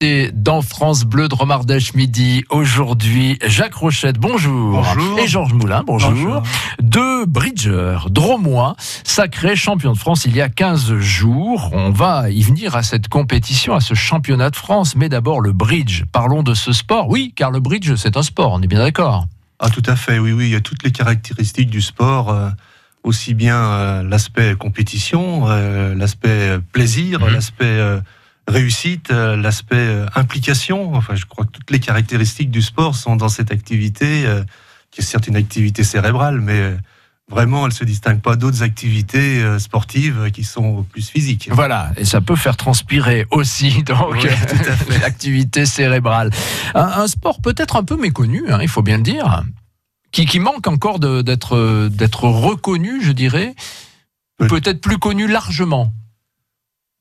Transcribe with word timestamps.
Et 0.00 0.30
dans 0.32 0.62
France 0.62 1.02
Bleu 1.04 1.26
de 1.26 1.34
Romardèche 1.34 1.94
midi, 1.94 2.44
aujourd'hui, 2.50 3.36
Jacques 3.44 3.74
Rochette, 3.74 4.16
bonjour. 4.16 4.80
Bonjour. 4.84 5.18
Et 5.18 5.26
Georges 5.26 5.54
Moulin, 5.54 5.82
bonjour. 5.84 6.12
Bonjour. 6.12 6.42
Deux 6.80 7.26
bridgeurs, 7.26 8.08
dromois, 8.08 8.76
sacrés 9.02 9.56
champions 9.56 9.92
de 9.92 9.98
France 9.98 10.24
il 10.24 10.36
y 10.36 10.40
a 10.40 10.48
15 10.48 10.94
jours. 10.98 11.70
On 11.72 11.90
va 11.90 12.30
y 12.30 12.42
venir 12.42 12.76
à 12.76 12.84
cette 12.84 13.08
compétition, 13.08 13.74
à 13.74 13.80
ce 13.80 13.94
championnat 13.94 14.50
de 14.50 14.56
France. 14.56 14.94
Mais 14.94 15.08
d'abord, 15.08 15.40
le 15.40 15.52
bridge. 15.52 16.04
Parlons 16.12 16.44
de 16.44 16.54
ce 16.54 16.72
sport. 16.72 17.08
Oui, 17.08 17.32
car 17.34 17.50
le 17.50 17.58
bridge, 17.58 17.96
c'est 17.96 18.16
un 18.16 18.22
sport, 18.22 18.52
on 18.52 18.62
est 18.62 18.68
bien 18.68 18.78
d'accord. 18.78 19.26
Ah, 19.58 19.68
tout 19.68 19.82
à 19.84 19.96
fait, 19.96 20.20
oui, 20.20 20.30
oui. 20.30 20.44
Il 20.44 20.50
y 20.52 20.54
a 20.54 20.60
toutes 20.60 20.84
les 20.84 20.92
caractéristiques 20.92 21.70
du 21.70 21.80
sport, 21.80 22.30
euh, 22.30 22.50
aussi 23.02 23.34
bien 23.34 23.56
euh, 23.56 24.02
l'aspect 24.04 24.54
compétition, 24.54 25.46
euh, 25.48 25.96
l'aspect 25.96 26.56
plaisir, 26.70 27.18
Mhm. 27.18 27.32
l'aspect 27.32 27.80
réussite, 28.48 29.10
euh, 29.10 29.36
l'aspect 29.36 29.76
euh, 29.76 30.06
implication. 30.14 30.94
Enfin, 30.94 31.14
je 31.14 31.26
crois 31.26 31.44
que 31.44 31.50
toutes 31.50 31.70
les 31.70 31.80
caractéristiques 31.80 32.50
du 32.50 32.62
sport 32.62 32.96
sont 32.96 33.16
dans 33.16 33.28
cette 33.28 33.52
activité, 33.52 34.26
euh, 34.26 34.42
qui 34.90 35.00
est 35.00 35.04
certes 35.04 35.26
une 35.28 35.36
activité 35.36 35.84
cérébrale, 35.84 36.40
mais 36.40 36.74
vraiment, 37.30 37.66
elle 37.66 37.72
se 37.72 37.84
distingue 37.84 38.20
pas 38.20 38.36
d'autres 38.36 38.62
activités 38.62 39.58
sportives 39.58 40.30
qui 40.32 40.44
sont 40.44 40.82
plus 40.82 41.10
physiques. 41.10 41.50
Voilà, 41.52 41.92
et 41.98 42.06
ça 42.06 42.22
peut 42.22 42.36
faire 42.36 42.56
transpirer 42.56 43.26
aussi, 43.30 43.82
donc 43.86 44.14
Oui, 44.14 44.30
l'activité 45.02 45.66
cérébrale. 45.66 46.30
Un, 46.74 46.86
un 47.02 47.06
sport 47.06 47.42
peut-être 47.42 47.76
un 47.76 47.84
peu 47.84 47.96
méconnu, 47.96 48.50
hein, 48.50 48.60
il 48.62 48.68
faut 48.68 48.82
bien 48.82 48.96
le 48.96 49.02
dire, 49.02 49.44
qui, 50.10 50.24
qui 50.24 50.40
manque 50.40 50.66
encore 50.66 50.98
d'être 51.00 52.22
reconnu, 52.24 53.04
je 53.04 53.12
dirais, 53.12 53.54
peut-être 54.38 54.80
plus 54.80 54.98
connu 54.98 55.26
largement. 55.26 55.92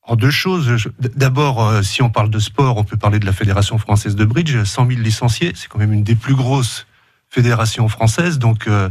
En 0.07 0.15
deux 0.15 0.31
choses. 0.31 0.89
D'abord, 1.15 1.61
euh, 1.67 1.81
si 1.83 2.01
on 2.01 2.09
parle 2.09 2.29
de 2.29 2.39
sport, 2.39 2.77
on 2.77 2.83
peut 2.85 2.95
parler 2.97 3.19
de 3.19 3.25
la 3.25 3.33
Fédération 3.33 3.77
française 3.77 4.15
de 4.15 4.23
bridge. 4.25 4.63
100 4.63 4.87
000 4.87 5.01
licenciés, 5.01 5.51
c'est 5.55 5.67
quand 5.67 5.79
même 5.79 5.91
une 5.93 6.03
des 6.03 6.15
plus 6.15 6.33
grosses 6.33 6.87
fédérations 7.29 7.89
françaises, 7.89 8.39
donc 8.39 8.67
euh, 8.67 8.89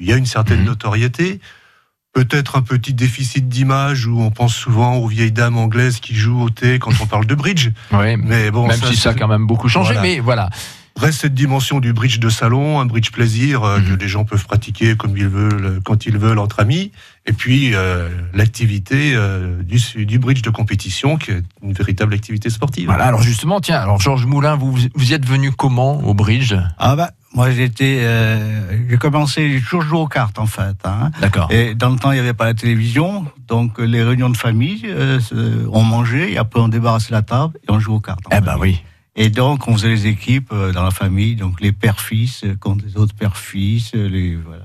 il 0.00 0.06
y 0.08 0.12
a 0.12 0.16
une 0.16 0.26
certaine 0.26 0.58
Mhm. 0.60 0.66
notoriété. 0.66 1.40
Peut-être 2.12 2.56
un 2.56 2.62
petit 2.62 2.94
déficit 2.94 3.48
d'image 3.48 4.06
où 4.06 4.20
on 4.20 4.30
pense 4.30 4.54
souvent 4.56 4.96
aux 4.96 5.06
vieilles 5.06 5.30
dames 5.32 5.56
anglaises 5.58 6.00
qui 6.00 6.14
jouent 6.16 6.40
au 6.42 6.50
thé 6.50 6.78
quand 6.80 6.90
on 7.00 7.06
parle 7.06 7.26
de 7.26 7.34
bridge. 7.34 7.68
Oui, 7.92 8.16
Mais 8.16 8.50
bon, 8.50 8.66
même 8.66 8.80
si 8.82 8.96
ça 8.96 9.10
a 9.10 9.14
quand 9.14 9.28
même 9.28 9.46
beaucoup 9.46 9.68
changé, 9.68 9.92
Voilà. 9.92 10.02
mais 10.02 10.18
voilà. 10.18 10.50
Reste 10.96 11.20
cette 11.20 11.34
dimension 11.34 11.80
du 11.80 11.92
bridge 11.92 12.18
de 12.18 12.28
salon, 12.28 12.80
un 12.80 12.86
bridge 12.86 13.10
plaisir 13.10 13.62
euh, 13.64 13.78
que 13.80 13.90
Mhm. 13.92 13.98
les 13.98 14.08
gens 14.08 14.24
peuvent 14.24 14.44
pratiquer 14.46 14.96
comme 14.96 15.16
ils 15.16 15.28
veulent, 15.28 15.64
euh, 15.64 15.80
quand 15.84 16.06
ils 16.06 16.16
veulent 16.18 16.38
entre 16.38 16.60
amis. 16.60 16.90
Et 17.26 17.32
puis 17.32 17.74
euh, 17.74 18.08
l'activité 18.34 19.12
euh, 19.14 19.62
du, 19.62 20.06
du 20.06 20.18
bridge 20.18 20.42
de 20.42 20.50
compétition, 20.50 21.16
qui 21.16 21.32
est 21.32 21.42
une 21.62 21.72
véritable 21.72 22.14
activité 22.14 22.48
sportive. 22.50 22.86
Voilà, 22.86 23.04
alors 23.06 23.22
justement, 23.22 23.60
tiens, 23.60 23.80
alors 23.80 24.00
Georges 24.00 24.26
Moulin, 24.26 24.54
vous, 24.56 24.72
vous 24.94 25.10
y 25.10 25.12
êtes 25.12 25.26
venu 25.26 25.50
comment 25.52 25.98
au 26.04 26.14
bridge? 26.14 26.54
Ah 26.78 26.94
bah, 26.96 27.10
moi 27.34 27.50
j'étais, 27.50 27.98
euh, 28.00 28.88
j'ai 28.88 28.96
commencé, 28.96 29.50
j'ai 29.52 29.60
toujours 29.60 29.82
joué 29.82 29.98
aux 29.98 30.06
cartes 30.06 30.38
en 30.38 30.46
fait. 30.46 30.76
hein. 30.84 31.10
D'accord. 31.20 31.48
Et 31.50 31.74
dans 31.74 31.90
le 31.90 31.96
temps, 31.96 32.12
il 32.12 32.14
n'y 32.14 32.20
avait 32.20 32.32
pas 32.32 32.44
la 32.46 32.54
télévision, 32.54 33.26
donc 33.48 33.78
les 33.80 34.02
réunions 34.02 34.30
de 34.30 34.36
famille, 34.36 34.82
euh, 34.86 35.18
on 35.72 35.82
mangeait, 35.82 36.32
et 36.32 36.38
après 36.38 36.60
on 36.60 36.68
débarrassait 36.68 37.12
la 37.12 37.22
table 37.22 37.54
et 37.68 37.70
on 37.72 37.80
jouait 37.80 37.96
aux 37.96 38.00
cartes. 38.00 38.20
Eh 38.32 38.40
ben 38.40 38.56
oui. 38.58 38.82
Et 39.18 39.30
donc 39.30 39.66
on 39.66 39.72
faisait 39.74 39.88
les 39.88 40.06
équipes 40.06 40.50
euh, 40.52 40.72
dans 40.72 40.82
la 40.82 40.90
famille, 40.90 41.36
donc 41.36 41.60
les 41.60 41.72
pères-fils 41.72 42.44
euh, 42.44 42.54
contre 42.54 42.84
les 42.86 42.96
autres 42.98 43.14
pères-fils, 43.14 43.92
euh, 43.94 44.08
les 44.08 44.36
voilà. 44.36 44.62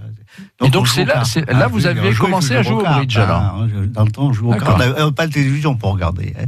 Et 0.63 0.69
donc, 0.69 0.83
on 0.83 0.85
c'est 0.85 1.05
là- 1.05 1.23
c'est- 1.25 1.49
là, 1.51 1.67
vous 1.67 1.85
avez 1.87 2.13
commencé 2.13 2.55
à 2.55 2.61
jouer 2.63 2.73
au 2.75 2.83
bridge, 2.83 3.17
alors 3.17 3.67
Je- 3.67 3.85
Dans 3.85 4.03
le 4.05 4.11
temps, 4.11 4.27
on 4.27 4.33
jouait 4.33 4.51
D'accord. 4.57 4.77
cartes. 4.77 4.93
On 4.95 4.99
n'avait 4.99 5.11
pas 5.11 5.27
de 5.27 5.33
télévision 5.33 5.75
pour 5.75 5.91
regarder. 5.93 6.33
hein. 6.39 6.45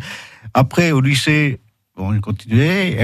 Après, 0.53 0.91
au 0.91 1.01
lycée, 1.01 1.59
on 1.97 2.17
continuait. 2.21 2.95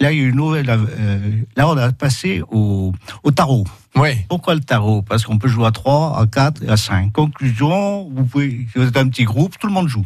Là, 0.00 0.12
il 0.12 0.18
y 0.18 0.20
a 0.20 0.24
eu 0.24 0.28
une 0.30 0.36
nouvelle. 0.36 0.70
euh, 0.70 1.18
là, 1.56 1.68
on 1.68 1.76
a 1.76 1.90
passé 1.90 2.42
au, 2.52 2.92
au 3.24 3.30
tarot. 3.32 3.64
Oui. 3.96 4.10
Pourquoi 4.28 4.54
le 4.54 4.60
tarot? 4.60 5.02
Parce 5.02 5.24
qu'on 5.24 5.38
peut 5.38 5.48
jouer 5.48 5.66
à 5.66 5.72
3, 5.72 6.20
à 6.20 6.26
4 6.26 6.62
et 6.62 6.68
à 6.68 6.76
5. 6.76 7.12
Conclusion, 7.12 8.08
vous 8.14 8.24
pouvez, 8.24 8.50
si 8.72 8.78
vous 8.78 8.86
êtes 8.86 8.96
un 8.96 9.08
petit 9.08 9.24
groupe, 9.24 9.58
tout 9.58 9.66
le 9.66 9.72
monde 9.72 9.88
joue. 9.88 10.04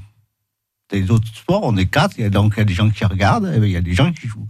Les 0.92 1.10
autres 1.10 1.26
sports, 1.34 1.60
on 1.64 1.76
est 1.76 1.86
4, 1.86 2.14
il 2.18 2.22
y 2.22 2.24
a, 2.26 2.30
donc 2.30 2.54
il 2.56 2.60
y 2.60 2.62
a 2.62 2.64
des 2.64 2.74
gens 2.74 2.90
qui 2.90 3.04
regardent, 3.04 3.46
et 3.54 3.58
il 3.58 3.70
y 3.70 3.76
a 3.76 3.80
des 3.80 3.94
gens 3.94 4.12
qui 4.12 4.28
jouent. 4.28 4.46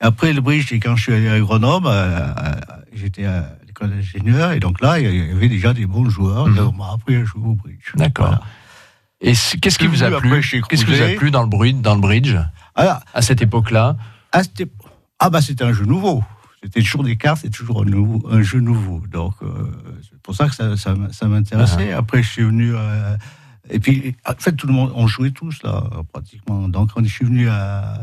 Après 0.00 0.32
le 0.32 0.40
bridge, 0.40 0.66
c'est 0.68 0.80
quand 0.80 0.96
je 0.96 1.02
suis 1.02 1.12
allé 1.14 1.28
à 1.28 1.38
Grenoble, 1.40 1.86
euh, 1.88 1.92
euh, 1.92 2.52
j'étais 2.94 3.24
à 3.26 3.50
l'école 3.66 3.90
d'ingénieur, 3.90 4.52
et 4.52 4.60
donc 4.60 4.80
là, 4.80 4.98
il 4.98 5.14
y 5.28 5.30
avait 5.30 5.48
déjà 5.48 5.72
des 5.74 5.86
bons 5.86 6.08
joueurs, 6.08 6.46
Mhm. 6.48 6.56
et 6.56 6.60
on 6.60 6.72
m'a 6.72 6.92
appris 6.94 7.16
à 7.16 7.24
jouer 7.24 7.42
au 7.44 7.54
bridge. 7.54 7.92
D'accord. 7.96 8.26
Voilà. 8.26 8.42
Et 9.20 9.32
qu'est-ce 9.60 9.78
qui 9.78 9.86
vous 9.86 10.02
a 10.02 10.10
plu 10.20 10.40
Qu'est-ce 10.68 10.84
qui 10.84 10.92
vous 10.94 11.02
a 11.02 11.08
plu 11.16 11.30
dans 11.30 11.42
le 11.42 11.48
bridge, 11.48 11.80
dans 11.80 11.94
le 11.94 12.00
bridge 12.00 12.34
Alors, 12.74 13.00
à 13.14 13.22
cette 13.22 13.40
époque-là 13.42 13.96
ah, 14.32 14.42
ah, 15.20 15.30
bah 15.30 15.40
c'était 15.40 15.64
un 15.64 15.72
jeu 15.72 15.84
nouveau. 15.84 16.22
C'était 16.62 16.80
toujours 16.82 17.04
des 17.04 17.16
cartes, 17.16 17.40
c'est 17.42 17.50
toujours 17.50 17.82
un, 17.82 17.84
nouveau- 17.84 18.26
un 18.30 18.42
jeu 18.42 18.58
nouveau. 18.58 19.00
Donc 19.10 19.34
euh, 19.42 19.70
c'est 20.02 20.20
pour 20.22 20.34
ça 20.34 20.48
que 20.48 20.54
ça, 20.54 20.76
ça 20.76 21.28
m'intéressait. 21.28 21.92
Ah. 21.92 21.98
Après 21.98 22.22
je 22.22 22.28
suis 22.28 22.42
venu 22.42 22.72
euh, 22.74 23.16
et 23.70 23.78
puis 23.78 24.14
en 24.26 24.32
fait 24.38 24.52
tout 24.52 24.66
le 24.66 24.72
monde, 24.72 24.92
on 24.94 25.06
jouait 25.06 25.30
tous 25.30 25.62
là 25.62 25.84
pratiquement. 26.12 26.68
Donc 26.68 26.90
je 27.02 27.08
suis 27.08 27.24
venu 27.24 27.48
à 27.48 27.98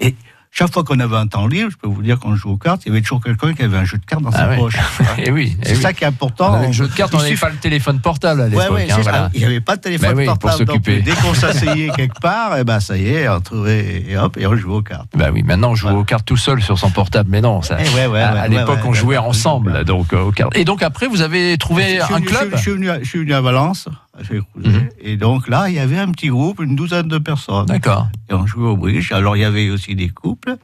et 0.00 0.14
chaque 0.52 0.72
fois 0.72 0.82
qu'on 0.82 0.98
avait 0.98 1.16
un 1.16 1.28
temps 1.28 1.46
libre, 1.46 1.70
je 1.70 1.76
peux 1.76 1.86
vous 1.86 2.02
dire 2.02 2.18
je 2.28 2.34
joue 2.34 2.50
aux 2.50 2.56
cartes, 2.56 2.82
il 2.84 2.88
y 2.88 2.90
avait 2.90 3.02
toujours 3.02 3.22
quelqu'un 3.22 3.54
qui 3.54 3.62
avait 3.62 3.76
un 3.76 3.84
jeu 3.84 3.98
de 3.98 4.04
cartes 4.04 4.22
dans 4.24 4.30
Ah 4.32 4.38
sa 4.38 4.48
ouais. 4.48 4.56
poche. 4.56 4.74
Eh 5.18 5.30
oui. 5.30 5.56
eh 5.62 5.64
C'est 5.64 5.76
oui. 5.76 5.80
ça 5.80 5.92
qui 5.92 6.02
est 6.02 6.08
important. 6.08 6.60
Le 6.60 6.72
jeu 6.72 6.88
de 6.88 6.92
cartes, 6.92 7.14
on 7.14 7.18
n'avait 7.18 7.36
pas 7.36 7.50
le 7.50 7.56
téléphone 7.56 8.00
portable 8.00 8.40
à 8.40 8.44
Ouais, 8.46 8.50
l'époque. 8.50 8.70
ouais, 8.72 8.82
hein, 8.90 8.94
c'est 8.96 9.02
ça. 9.04 9.10
voilà. 9.10 9.30
Il 9.32 9.38
n'y 9.40 9.46
avait 9.46 9.60
pas 9.60 9.76
de 9.76 9.82
téléphone 9.82 10.08
Bah 10.10 10.14
oui, 10.16 10.24
pour 10.26 10.38
portable. 10.40 10.64
donc, 10.64 10.82
dès 10.82 11.12
qu'on 11.22 11.34
s'asseyait 11.34 11.90
quelque 11.96 12.18
part, 12.20 12.56
et 12.58 12.64
ben 12.64 12.80
ça 12.80 12.96
y 12.96 13.06
est, 13.10 13.28
on 13.28 13.40
trouvait 13.40 14.02
et 14.08 14.16
hop 14.16 14.36
et 14.38 14.46
on 14.48 14.56
jouait 14.56 14.74
aux 14.74 14.82
cartes. 14.82 15.06
Bah 15.14 15.28
oui, 15.32 15.44
maintenant 15.44 15.70
on 15.70 15.74
joue 15.76 15.88
aux 15.88 16.02
cartes 16.04 16.24
tout 16.26 16.36
seul 16.36 16.60
sur 16.60 16.76
son 16.80 16.90
portable, 16.90 17.30
mais 17.30 17.40
non, 17.40 17.62
ça. 17.62 17.76
Eh 17.78 17.84
ouais, 17.94 18.06
ouais, 18.08 18.20
à, 18.20 18.32
ouais, 18.32 18.38
à 18.40 18.42
ouais, 18.42 18.48
l'époque, 18.48 18.78
ouais, 18.82 18.88
on 18.88 18.92
jouait 18.92 19.18
ouais, 19.18 19.24
ensemble, 19.24 19.70
ouais. 19.70 19.84
donc 19.84 20.12
euh, 20.12 20.20
aux 20.22 20.32
cartes. 20.32 20.56
Et 20.56 20.64
donc 20.64 20.82
après, 20.82 21.06
vous 21.06 21.22
avez 21.22 21.56
trouvé 21.58 22.00
un 22.00 22.20
club 22.20 22.48
je, 22.50 22.56
je 22.56 22.60
suis 22.62 22.72
venu 22.72 22.90
à, 22.90 22.98
je 23.00 23.04
suis 23.08 23.20
venu 23.20 23.34
à 23.34 23.40
Valence, 23.40 23.88
chez 24.22 24.40
Crouzet, 24.40 24.68
Mhm. 24.68 24.88
et 25.00 25.16
donc 25.16 25.48
là, 25.48 25.68
il 25.68 25.74
y 25.74 25.78
avait 25.78 25.98
un 25.98 26.10
petit 26.12 26.28
groupe, 26.28 26.60
une 26.60 26.76
douzaine 26.76 27.08
de 27.08 27.18
personnes. 27.18 27.66
D'accord. 27.66 28.08
Et 28.28 28.34
on 28.34 28.46
jouait 28.46 28.68
au 28.68 28.76
bridge. 28.76 29.12
Alors, 29.12 29.36
il 29.36 29.40
y 29.40 29.44
avait 29.44 29.70
aussi 29.70 29.94
des 29.94 30.08
couples. 30.08 30.56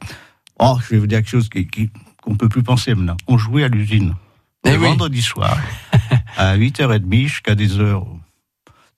Oh, 0.59 0.77
je 0.83 0.89
vais 0.95 0.97
vous 0.99 1.07
dire 1.07 1.19
quelque 1.19 1.29
chose 1.29 1.49
qui- 1.49 1.67
qui- 1.67 1.89
qu'on 2.21 2.31
ne 2.33 2.37
peut 2.37 2.49
plus 2.49 2.63
penser 2.63 2.95
maintenant. 2.95 3.17
On 3.27 3.37
jouait 3.37 3.63
à 3.63 3.67
l'usine. 3.67 4.13
Eh 4.65 4.71
le 4.71 4.77
oui. 4.77 4.83
vendredi 4.87 5.21
soir, 5.21 5.55
à 6.37 6.55
8h30 6.57 7.27
jusqu'à 7.27 7.55
des 7.55 7.79
heures. 7.79 8.05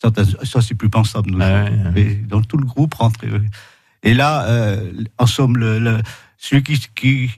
Ça, 0.02 0.10
ça, 0.44 0.62
c'est 0.62 0.76
plus 0.76 0.90
pensable. 0.90 1.30
Nous 1.32 1.40
Ah 1.42 1.64
ouais, 1.66 1.68
jours. 1.72 1.86
ouais. 1.86 1.92
Mais 1.94 2.04
donc, 2.16 2.48
tout 2.48 2.58
le 2.58 2.66
groupe 2.66 2.94
rentrait. 2.94 3.28
Et 4.04 4.14
là, 4.14 4.46
euh, 4.46 4.92
en 5.18 5.26
somme, 5.28 5.58
le, 5.58 5.78
le- 5.80 6.02
celui 6.38 6.64
qui, 6.64 6.80
qui- 6.96 7.30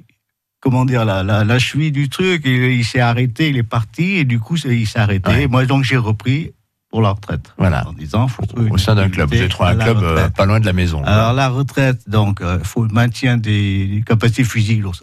comment 0.59 0.85
dire, 0.85 1.03
la, 1.05 1.23
la, 1.23 1.43
la 1.43 1.57
cheville 1.59 1.91
du 1.91 2.07
truc, 2.07 2.43
il, 2.45 2.51
il 2.51 2.85
s'est 2.85 2.99
arrêté, 2.99 3.49
il 3.49 3.57
est 3.57 3.63
parti, 3.63 4.17
et 4.17 4.25
du 4.25 4.39
coup, 4.39 4.57
il 4.57 4.85
s'est 4.87 4.99
arrêté. 4.99 5.31
Ouais. 5.31 5.47
Moi, 5.47 5.65
donc, 5.65 5.83
j'ai 5.83 5.97
repris 5.97 6.51
pour 6.91 7.01
la 7.01 7.11
retraite. 7.11 7.53
Voilà. 7.57 7.87
En 7.87 7.93
disant, 7.93 8.27
faut 8.27 8.43
Au 8.55 8.61
une 8.61 8.77
sein 8.77 8.95
d'un 8.95 9.09
club. 9.09 9.33
Avez 9.33 9.47
trouvé 9.47 9.69
un 9.69 9.77
club 9.77 10.03
euh, 10.03 10.29
pas 10.29 10.45
loin 10.45 10.59
de 10.59 10.65
la 10.65 10.73
maison. 10.73 11.03
Alors 11.03 11.33
la 11.33 11.49
retraite, 11.49 12.07
donc, 12.09 12.41
il 12.43 12.65
faut 12.65 12.83
le 12.83 12.93
maintien 12.93 13.37
des 13.37 14.03
capacités 14.05 14.43
physiques, 14.43 14.81
donc, 14.81 14.95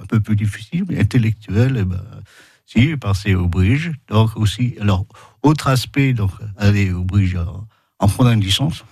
un 0.00 0.06
peu 0.06 0.20
plus 0.20 0.36
difficile, 0.36 0.84
mais 0.88 1.00
intellectuel, 1.00 1.76
eh 1.80 1.84
ben, 1.84 2.00
si, 2.64 2.96
passer 2.96 3.34
au 3.34 3.48
bridge. 3.48 3.90
Donc 4.08 4.36
aussi, 4.36 4.76
alors, 4.80 5.04
autre 5.42 5.68
aspect, 5.68 6.12
donc, 6.12 6.30
aller 6.56 6.92
au 6.92 7.04
bridge 7.04 7.34
en, 7.36 7.66
en 7.98 8.08
prenant 8.08 8.32
une 8.32 8.40
licence, 8.40 8.84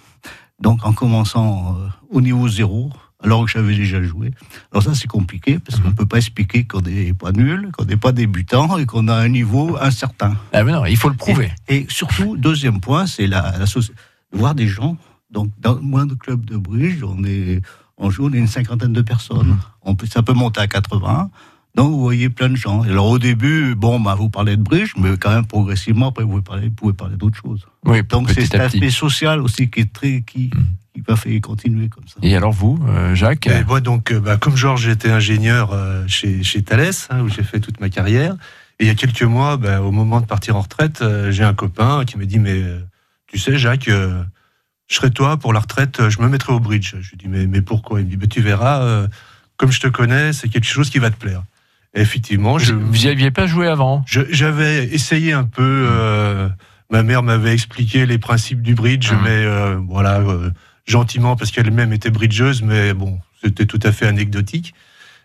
donc 0.61 0.85
en 0.85 0.93
commençant 0.93 1.77
euh, 1.79 1.89
au 2.11 2.21
niveau 2.21 2.49
zéro, 2.49 2.93
alors 3.23 3.45
que 3.45 3.51
j'avais 3.51 3.75
déjà 3.75 4.03
joué. 4.03 4.33
Alors 4.73 4.83
ça, 4.83 4.95
c'est 4.95 5.09
compliqué, 5.09 5.59
parce 5.59 5.81
qu'on 5.81 5.89
ne 5.89 5.95
peut 5.95 6.07
pas 6.07 6.19
expliquer 6.19 6.65
qu'on 6.65 6.81
n'est 6.81 7.13
pas 7.13 7.33
nul, 7.33 7.71
qu'on 7.77 7.85
n'est 7.85 7.97
pas 7.97 8.13
débutant 8.13 8.79
et 8.79 8.87
qu'on 8.87 9.09
a 9.09 9.15
un 9.15 9.29
niveau 9.29 9.77
incertain. 9.81 10.37
Ah 10.53 10.65
mais 10.65 10.73
non, 10.73 10.85
il 10.87 10.97
faut 10.97 11.09
le 11.09 11.17
prouver. 11.17 11.51
Et 11.69 11.87
surtout, 11.89 12.37
deuxième 12.37 12.81
point, 12.81 13.07
c'est 13.07 13.27
la, 13.27 13.55
la 13.59 13.65
voir 14.33 14.55
des 14.55 14.69
gens. 14.69 14.97
Donc, 15.31 15.51
dans 15.61 15.81
moins 15.81 16.07
de 16.07 16.15
clubs 16.15 16.45
de 16.45 16.57
bridge, 16.57 17.03
on 17.05 17.23
est, 17.25 17.63
on 17.99 18.11
joue, 18.11 18.27
on 18.29 18.33
est 18.33 18.39
une 18.39 18.49
cinquantaine 18.49 18.93
de 18.93 19.03
personnes. 19.03 19.49
Mhm. 19.49 19.59
On 19.83 19.95
peut, 19.95 20.07
ça 20.07 20.23
peut 20.23 20.33
monter 20.33 20.61
à 20.61 20.67
80. 20.67 21.31
Donc, 21.77 21.93
vous 21.93 22.01
voyez 22.01 22.29
plein 22.31 22.49
de 22.49 22.57
gens. 22.57 22.83
Alors, 22.83 23.07
au 23.07 23.19
début, 23.19 23.77
bon, 23.77 24.01
bah, 24.01 24.17
vous 24.17 24.29
parlez 24.29 24.57
de 24.57 24.63
bridge, 24.63 24.95
mais 24.99 25.17
quand 25.19 25.31
même, 25.31 25.47
progressivement, 25.47 26.09
après, 26.09 26.25
vous 26.25 26.31
pouvez 26.31 26.43
parler, 26.43 26.69
vous 26.69 26.75
pouvez 26.75 26.93
parler 26.95 27.17
d'autres 27.17 27.39
choses. 27.41 27.65
Oui, 27.85 28.03
Donc, 28.03 28.31
c'est 28.31 28.43
cet 28.45 28.57
aspect 28.57 28.91
social 28.91 29.41
aussi 29.41 29.71
qui 29.71 29.81
est 29.81 29.93
très, 29.93 30.23
qui, 30.23 30.51
Mhm. 30.53 30.65
Va 31.07 31.17
faire 31.17 31.41
continuer 31.41 31.89
comme 31.89 32.07
ça. 32.09 32.17
Et 32.23 32.35
alors 32.37 32.53
vous, 32.53 32.79
euh, 32.89 33.15
Jacques 33.15 33.47
Et 33.47 33.65
moi, 33.65 33.81
donc, 33.81 34.13
euh, 34.13 34.21
bah, 34.21 34.37
comme 34.37 34.57
Georges, 34.57 34.83
j'étais 34.85 35.11
ingénieur 35.11 35.71
euh, 35.73 36.05
chez, 36.09 36.43
chez 36.43 36.63
Thales, 36.63 36.91
hein, 37.11 37.21
où 37.23 37.29
j'ai 37.29 37.43
fait 37.43 37.61
toute 37.61 37.81
ma 37.81 37.89
carrière. 37.89 38.35
Et 38.79 38.85
il 38.85 38.87
y 38.87 38.91
a 38.91 38.95
quelques 38.95 39.23
mois, 39.23 39.57
bah, 39.57 39.81
au 39.83 39.93
moment 39.93 40.21
de 40.21 40.27
partir 40.27 40.57
en 40.57 40.61
retraite, 40.63 41.03
euh, 41.03 41.31
j'ai 41.31 41.45
un 41.45 41.55
copain 41.55 42.05
qui 42.05 42.19
me 42.19 42.27
dit 42.27 42.39
Mais 42.39 42.63
tu 43.27 43.39
sais, 43.39 43.57
Jacques, 43.59 43.89
euh, 43.89 44.23
je 44.89 44.97
serais 44.97 45.11
toi 45.11 45.37
pour 45.37 45.53
la 45.53 45.61
retraite, 45.61 46.09
je 46.09 46.21
me 46.21 46.29
mettrais 46.29 46.53
au 46.53 46.61
bridge. 46.61 46.95
Je 47.01 47.11
lui 47.11 47.17
dis 47.17 47.29
Mais, 47.29 47.47
mais 47.47 47.63
pourquoi? 47.63 48.01
Il 48.01 48.07
me 48.07 48.11
dit 48.11 48.17
bah, 48.17 48.27
Tu 48.29 48.41
verras, 48.41 48.83
euh, 48.83 49.07
comme 49.57 49.71
je 49.71 49.81
te 49.81 49.87
connais, 49.89 50.33
c'est 50.33 50.49
quelque 50.49 50.67
chose 50.67 50.91
qui 50.91 50.99
va 50.99 51.11
te 51.11 51.17
plaire. 51.17 51.43
Et 51.95 52.01
effectivement, 52.01 52.59
je, 52.59 52.73
Vous 52.75 52.97
n'y 52.99 53.09
aviez 53.09 53.31
pas 53.31 53.47
joué 53.47 53.67
avant? 53.69 54.03
J'avais 54.07 54.87
essayé 54.87 55.33
un 55.33 55.45
peu. 55.45 55.87
euh, 55.91 56.49
ma 56.93 57.03
mère 57.05 57.23
m'avait 57.23 57.53
expliqué 57.53 58.05
les 58.07 58.19
principes 58.19 58.63
du 58.63 58.75
bridge, 58.75 59.13
Mhm. 59.13 59.19
mais 59.23 59.45
euh, 59.45 59.77
voilà, 59.89 60.19
euh, 60.21 60.51
gentiment, 60.91 61.37
parce 61.37 61.51
qu'elle-même 61.51 61.93
était 61.93 62.11
bridgeuse, 62.11 62.63
mais 62.63 62.93
bon, 62.93 63.19
c'était 63.43 63.67
tout 63.67 63.81
à 63.83 63.93
fait 63.93 64.07
anecdotique. 64.07 64.75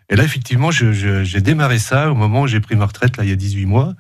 Et 0.09 0.15
là, 0.15 0.23
effectivement, 0.23 0.71
j'ai 0.71 1.41
démarré 1.41 1.79
ça 1.79 2.11
au 2.11 2.15
moment 2.15 2.41
où 2.41 2.47
j'ai 2.47 2.59
pris 2.59 2.75
ma 2.75 2.85
retraite, 2.85 3.17
là, 3.17 3.23
il 3.23 3.29
y 3.29 3.33
a 3.33 3.35
18 3.35 3.65
mois. 3.65 3.93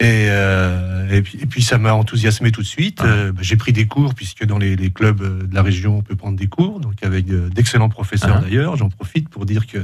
Et, 0.00 0.26
euh, 0.28 1.08
et, 1.10 1.22
puis, 1.22 1.38
et, 1.40 1.46
puis, 1.46 1.62
ça 1.62 1.78
m'a 1.78 1.94
enthousiasmé 1.94 2.50
tout 2.50 2.62
de 2.62 2.66
suite. 2.66 3.00
Ah. 3.02 3.06
Euh, 3.06 3.32
bah, 3.32 3.40
j'ai 3.42 3.56
pris 3.56 3.72
des 3.72 3.86
cours, 3.86 4.14
puisque 4.14 4.44
dans 4.44 4.58
les, 4.58 4.76
les, 4.76 4.90
clubs 4.90 5.46
de 5.48 5.54
la 5.54 5.62
région, 5.62 5.98
on 5.98 6.02
peut 6.02 6.16
prendre 6.16 6.36
des 6.36 6.46
cours, 6.46 6.80
donc 6.80 6.94
avec 7.02 7.26
d'excellents 7.26 7.88
professeurs 7.88 8.38
ah. 8.38 8.40
d'ailleurs. 8.40 8.76
J'en 8.76 8.88
profite 8.88 9.28
pour 9.28 9.46
dire 9.46 9.66
que 9.66 9.78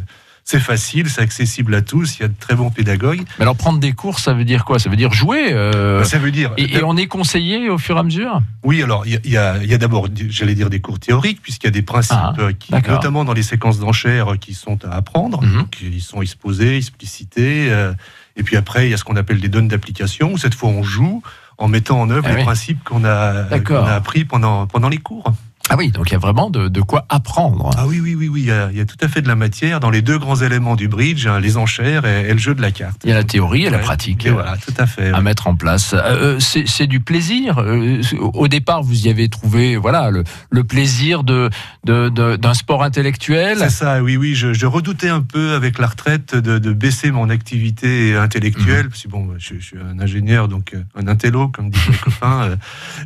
c'est 0.51 0.61
facile, 0.61 1.11
c'est 1.11 1.21
accessible 1.21 1.75
à 1.75 1.83
tous, 1.83 2.17
il 2.17 2.23
y 2.23 2.25
a 2.25 2.29
de 2.29 2.35
très 2.41 2.55
bons 2.55 2.71
pédagogues. 2.71 3.21
Mais 3.39 3.43
alors 3.43 3.55
prendre 3.55 3.79
des 3.79 3.93
cours, 3.93 4.19
ça 4.19 4.33
veut 4.33 4.47
dire 4.47 4.65
quoi? 4.65 4.79
Ça 4.79 4.89
veut 4.89 4.97
dire 4.97 5.13
jouer 5.13 5.49
euh, 5.53 5.99
bah, 5.99 6.05
Ça 6.07 6.17
veut 6.17 6.31
dire. 6.31 6.53
Et, 6.57 6.83
on 6.83 6.97
est 6.97 7.07
conseillé 7.07 7.69
au 7.69 7.77
fur 7.77 7.99
et 7.99 8.01
à 8.01 8.03
mesure? 8.03 8.41
Oui, 8.65 8.83
alors 8.83 9.05
il 9.05 9.21
y 9.27 9.37
a, 9.37 9.63
y 9.63 9.75
a 9.75 9.79
d'abord, 9.79 10.09
j'allais 10.31 10.55
dire, 10.55 10.71
des 10.71 10.81
cours 10.81 10.99
théoriques, 10.99 11.43
puisqu'il 11.43 11.67
y 11.67 11.69
a 11.69 11.73
des 11.73 11.83
principes, 11.83 12.17
ah, 12.19 12.35
qui, 12.59 12.73
notamment 12.73 13.27
dans 13.27 13.35
les 13.35 13.43
séquences 13.43 13.79
d'enchères, 13.79 14.39
qui 14.41 14.55
sont 14.55 14.83
à 14.87 14.97
apprendre. 14.97 15.43
Ils 15.83 16.01
sont 16.01 16.23
exposés, 16.23 16.79
explicités. 16.79 17.71
Euh, 17.71 17.93
et 18.35 18.43
puis 18.43 18.57
après, 18.57 18.87
il 18.87 18.91
y 18.91 18.95
a 18.95 18.97
ce 18.97 19.05
qu'on 19.05 19.17
appelle 19.17 19.41
des 19.41 19.49
donnes 19.49 19.69
d'application, 19.69 20.33
où 20.33 20.39
cette 20.39 20.55
fois 20.55 20.71
on 20.71 20.83
joue 20.83 21.23
en 21.59 21.69
mettant 21.69 22.01
en 22.01 22.09
œuvre 22.09 22.27
ah 22.31 22.35
les 22.35 22.43
principes 22.43 22.83
qu'on 22.85 23.05
a, 23.05 23.59
qu 23.59 23.75
a 23.75 23.95
appris 23.97 24.25
pendant, 24.25 24.67
pendant 24.67 24.89
les 24.89 24.97
cours. 24.97 25.31
Ah 25.71 25.77
oui, 25.77 25.91
donc 25.91 26.09
il 26.09 26.13
y 26.13 26.17
a 26.17 26.19
vraiment 26.19 26.49
de, 26.49 26.69
de 26.69 26.81
quoi 26.81 27.05
apprendre. 27.11 27.71
Ah 27.77 27.87
oui, 27.87 28.01
oui, 28.01 28.15
oui, 28.15 28.29
oui, 28.29 28.41
il 28.43 28.47
y, 28.47 28.51
a, 28.51 28.71
il 28.71 28.79
y, 28.79 28.81
a, 28.81 28.87
tout 28.87 28.97
à 29.03 29.09
fait 29.09 29.21
de 29.21 29.29
la 29.29 29.35
matière 29.35 29.81
dans 29.81 29.91
les 29.91 30.01
deux 30.01 30.19
grands 30.19 30.37
éléments 30.37 30.77
du 30.77 30.89
bridge, 30.89 31.27
hein, 31.27 31.41
les 31.41 31.59
enchères 31.59 32.07
et, 32.07 32.29
et, 32.29 32.33
le 32.33 32.39
jeu 32.39 32.55
de 32.55 32.63
la 32.63 32.71
carte. 32.71 33.03
Il 33.05 33.11
y 33.11 33.13
a 33.13 33.17
la 33.17 33.25
théorie 33.25 33.67
et 33.67 33.71
la 33.71 33.79
pratique. 33.79 34.25
Et 34.25 34.31
voilà, 34.31 34.57
tout 34.57 34.73
à 34.79 34.87
fait. 34.87 35.13
À 35.13 35.21
mettre 35.21 35.47
en 35.47 35.57
place. 35.57 35.93
Euh, 35.93 36.39
euh 36.39 36.41
c'est 36.41 36.87
du 36.87 37.01
plaisir. 37.01 37.59
Euh, 37.59 38.01
au 38.21 38.49
départ, 38.49 38.83
vous 38.83 39.07
y 39.07 39.11
avez 39.11 39.29
trouvé, 39.29 39.77
voilà, 39.77 40.11
le, 40.11 40.25
le 40.51 40.65
plaisir 40.65 41.23
de 41.23 41.51
d'un 41.85 42.55
sport 42.55 42.83
intellectuel. 42.83 43.59
C'est 43.59 43.71
ça, 43.71 44.03
oui, 44.03 44.17
oui. 44.17 44.35
Je, 44.35 44.53
je, 44.53 44.67
redoutais 44.67 45.09
un 45.09 45.23
peu 45.23 45.53
avec 45.53 45.79
la 45.79 45.87
retraite 45.87 46.35
de, 46.35 46.59
de 46.59 46.73
baisser 46.73 47.11
mon 47.11 47.31
activité 47.31 48.15
intellectuelle, 48.15 48.87
mmh. 48.87 48.89
parce 48.89 49.03
que 49.03 49.09
bon, 49.09 49.29
je, 49.39 49.55
je, 49.59 49.65
suis 49.65 49.77
un 49.79 49.99
ingénieur, 49.99 50.49
donc 50.49 50.75
un 50.95 51.09
intello, 51.09 51.49
comme 51.49 51.71
disent 51.71 51.89
mes 51.89 51.97
copains. 52.13 52.57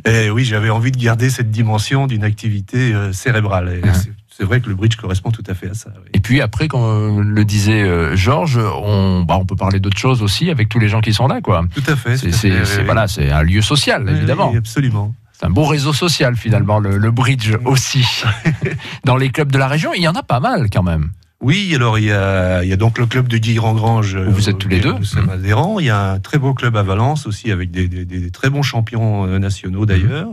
Et 0.05 0.29
oui, 0.29 0.43
j'avais 0.43 0.69
envie 0.69 0.91
de 0.91 1.01
garder 1.01 1.29
cette 1.29 1.51
dimension 1.51 2.07
d'une 2.07 2.23
activité 2.23 2.52
euh, 2.75 3.13
cérébrale. 3.13 3.81
Ah. 3.83 3.91
C'est 4.35 4.43
vrai 4.43 4.61
que 4.61 4.69
le 4.69 4.75
bridge 4.75 4.95
correspond 4.95 5.29
tout 5.29 5.43
à 5.47 5.53
fait 5.53 5.69
à 5.69 5.73
ça. 5.75 5.91
Et 6.13 6.19
puis 6.19 6.41
après, 6.41 6.67
comme 6.67 7.21
le 7.21 7.45
disait 7.45 7.83
euh, 7.83 8.15
Georges, 8.15 8.57
on, 8.57 9.21
bah, 9.21 9.37
on 9.39 9.45
peut 9.45 9.55
parler 9.55 9.79
d'autres 9.79 9.97
choses 9.97 10.23
aussi 10.23 10.49
avec 10.49 10.69
tous 10.69 10.79
les 10.79 10.89
gens 10.89 11.01
qui 11.01 11.13
sont 11.13 11.27
là, 11.27 11.39
quoi. 11.39 11.65
Tout 11.73 11.83
à 11.91 11.95
fait. 11.95 12.17
C'est 12.17 12.83
voilà, 12.83 13.07
c'est 13.07 13.29
un 13.29 13.43
lieu 13.43 13.61
social, 13.61 14.09
évidemment. 14.09 14.51
absolument. 14.57 15.13
C'est 15.33 15.45
un 15.45 15.49
beau 15.49 15.65
réseau 15.65 15.93
social 15.93 16.35
finalement, 16.35 16.79
le, 16.79 17.11
bridge 17.11 17.57
aussi. 17.65 18.23
Dans 19.03 19.17
les 19.17 19.29
clubs 19.29 19.51
de 19.51 19.57
la 19.57 19.67
région, 19.67 19.91
il 19.93 20.01
y 20.01 20.07
en 20.07 20.13
a 20.13 20.23
pas 20.23 20.39
mal 20.39 20.69
quand 20.71 20.83
même. 20.83 21.09
Oui, 21.41 21.73
alors 21.75 21.99
il 21.99 22.05
y 22.05 22.11
a, 22.11 22.63
il 22.63 22.69
y 22.69 22.73
a 22.73 22.77
donc 22.77 22.97
le 22.97 23.05
club 23.05 23.27
de 23.27 23.37
Guilherand-Grange. 23.37 24.15
Où 24.15 24.31
vous 24.31 24.49
êtes 24.49 24.57
tous 24.57 24.69
les 24.69 24.79
deux. 24.79 24.93
Nous 24.93 25.03
sommes 25.03 25.29
adhérents. 25.29 25.79
Il 25.79 25.85
y 25.85 25.89
a 25.89 26.11
un 26.13 26.19
très 26.19 26.37
beau 26.37 26.53
club 26.53 26.77
à 26.77 26.83
Valence 26.83 27.27
aussi 27.27 27.51
avec 27.51 27.69
des, 27.69 27.89
des, 27.89 28.05
des 28.05 28.31
très 28.31 28.49
bons 28.49 28.63
champions 28.63 29.27
euh, 29.27 29.39
nationaux 29.39 29.85
d'ailleurs. 29.85 30.29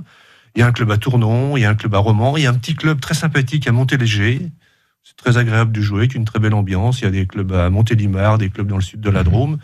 Il 0.55 0.61
y 0.61 0.63
a 0.63 0.67
un 0.67 0.73
club 0.73 0.91
à 0.91 0.97
Tournon, 0.97 1.57
il 1.57 1.61
y 1.61 1.65
a 1.65 1.71
un 1.71 1.75
club 1.75 1.95
à 1.95 1.99
Romans, 1.99 2.37
il 2.37 2.43
y 2.43 2.47
a 2.47 2.51
un 2.51 2.55
petit 2.55 2.75
club 2.75 3.01
très 3.01 3.15
sympathique 3.15 3.69
à 3.69 3.73
Montéléger. 3.73 4.51
C'est 5.03 5.17
très 5.17 5.39
agréable 5.39 5.73
de 5.73 5.81
jouer, 5.81 6.01
avec 6.01 6.15
une 6.15 6.25
très 6.25 6.39
belle 6.39 6.55
ambiance. 6.55 7.01
Il 7.01 7.05
y 7.05 7.07
a 7.09 7.11
des 7.11 7.27
clubs 7.27 7.53
à 7.53 7.71
Montélimar, 7.71 8.39
des 8.39 8.51
clubs 8.51 8.67
dans 8.67 8.77
le 8.77 8.83
sud 8.83 9.01
de 9.01 9.11
la 9.11 9.21
mhm. 9.21 9.31
Drôme. 9.31 9.59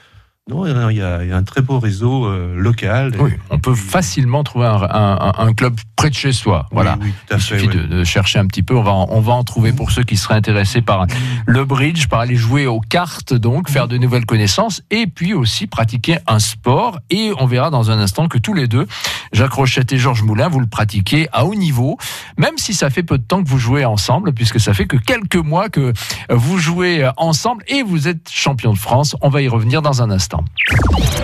Non, 0.49 0.65
il 0.65 0.97
y, 0.97 1.03
a, 1.03 1.19
un 1.37 1.43
très 1.43 1.61
beau 1.61 1.81
réseau 1.81 2.25
euh, 2.25 2.55
local. 2.57 3.13
Oui, 3.19 3.33
on 3.51 3.59
peut 3.59 3.75
facilement 3.75 4.45
trouver 4.45 4.67
un, 4.69 5.53
club 5.55 5.75
près 5.97 6.09
de 6.09 6.15
chez 6.15 6.31
soi. 6.31 6.69
Voilà. 6.71 6.99
il 7.33 7.41
suffit 7.41 7.67
de, 7.67 8.05
chercher 8.05 8.39
un 8.39 8.47
petit 8.47 8.63
peu. 8.63 8.77
On 8.77 8.83
va, 8.85 8.93
en, 8.93 9.09
on 9.11 9.21
va 9.21 9.33
en 9.33 9.43
trouver 9.43 9.73
pour 9.73 9.91
ceux 9.91 10.05
qui 10.05 10.17
seraient 10.17 10.37
intéressés 10.37 10.83
par 10.83 11.09
le 11.47 11.65
bridge, 11.65 12.07
par 12.07 12.21
aller 12.21 12.37
jouer 12.37 12.69
aux 12.69 12.79
cartes, 12.79 13.35
donc 13.35 13.69
faire 13.69 13.89
de 13.89 13.97
nouvelles 13.97 14.25
connaissances, 14.25 14.85
et 14.93 15.09
puis 15.09 15.35
aussi 15.35 15.67
pratiquer 15.67 16.19
un 16.29 16.39
sport. 16.39 17.01
Et 17.11 17.33
on 17.41 17.47
verra 17.47 17.71
dans 17.71 17.91
un 17.91 17.99
instant 17.99 18.29
que 18.29 18.39
tous 18.39 18.55
les 18.55 18.69
deux, 18.69 18.87
Jacques 19.33 19.55
Rochette 19.55 19.93
et 19.93 19.99
Georges 19.99 20.23
Moulin, 20.23 20.47
vous 20.47 20.61
le 20.61 20.69
pratiquez 20.69 21.29
à 21.33 21.45
haut 21.45 21.57
niveau, 21.57 21.99
même 22.39 22.57
si 22.57 22.73
ça 22.73 22.89
fait 22.89 23.03
peu 23.03 23.19
de 23.19 23.25
temps 23.25 23.43
que 23.43 23.49
vous 23.49 23.59
jouez 23.59 23.85
ensemble, 23.85 24.33
puisque 24.33 24.61
ça 24.61 24.75
fait 24.75 24.87
que 24.87 24.97
quelques 24.97 25.35
mois 25.35 25.71
que 25.71 25.93
vous 26.31 26.59
jouez 26.59 27.11
ensemble 27.17 27.65
et 27.67 27.83
vous 27.83 28.07
êtes 28.07 28.31
champion 28.31 28.73
de 28.73 28.79
France. 28.79 29.17
On 29.23 29.29
va 29.29 29.43
y 29.43 29.49
revenir 29.49 29.83
dans 29.83 30.03
un 30.03 30.11
instant. 30.13 30.36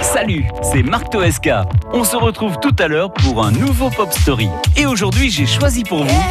Salut, 0.00 0.44
c'est 0.62 0.82
Marc 0.82 1.10
Toesca. 1.10 1.66
On 1.92 2.04
se 2.04 2.16
retrouve 2.16 2.58
tout 2.60 2.74
à 2.78 2.88
l'heure 2.88 3.12
pour 3.12 3.44
un 3.44 3.50
nouveau 3.50 3.90
Pop 3.90 4.12
Story. 4.12 4.48
Et 4.76 4.86
aujourd'hui, 4.86 5.30
j'ai 5.30 5.46
choisi 5.46 5.84
pour 5.84 6.04
vous. 6.04 6.22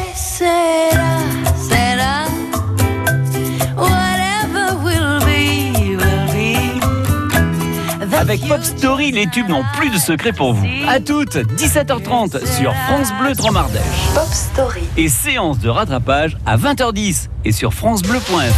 Avec 8.22 8.48
Pop 8.48 8.64
Story, 8.64 9.12
les 9.12 9.26
tubes 9.28 9.50
n'ont 9.50 9.66
plus 9.76 9.90
de 9.90 9.98
secret 9.98 10.32
pour 10.32 10.54
vous. 10.54 10.68
À 10.88 11.00
toutes, 11.00 11.38
17h30 11.38 12.46
sur 12.46 12.72
France 12.88 13.12
Bleu 13.20 13.34
Dromardèche. 13.34 13.82
Pop 14.14 14.28
Story. 14.32 14.84
Et 14.96 15.10
séance 15.10 15.58
de 15.58 15.70
rattrapage 15.70 16.38
à 16.46 16.56
20h10 16.56 17.30
et 17.46 17.52
sur 17.52 17.74
francebleu.fr. 17.74 18.54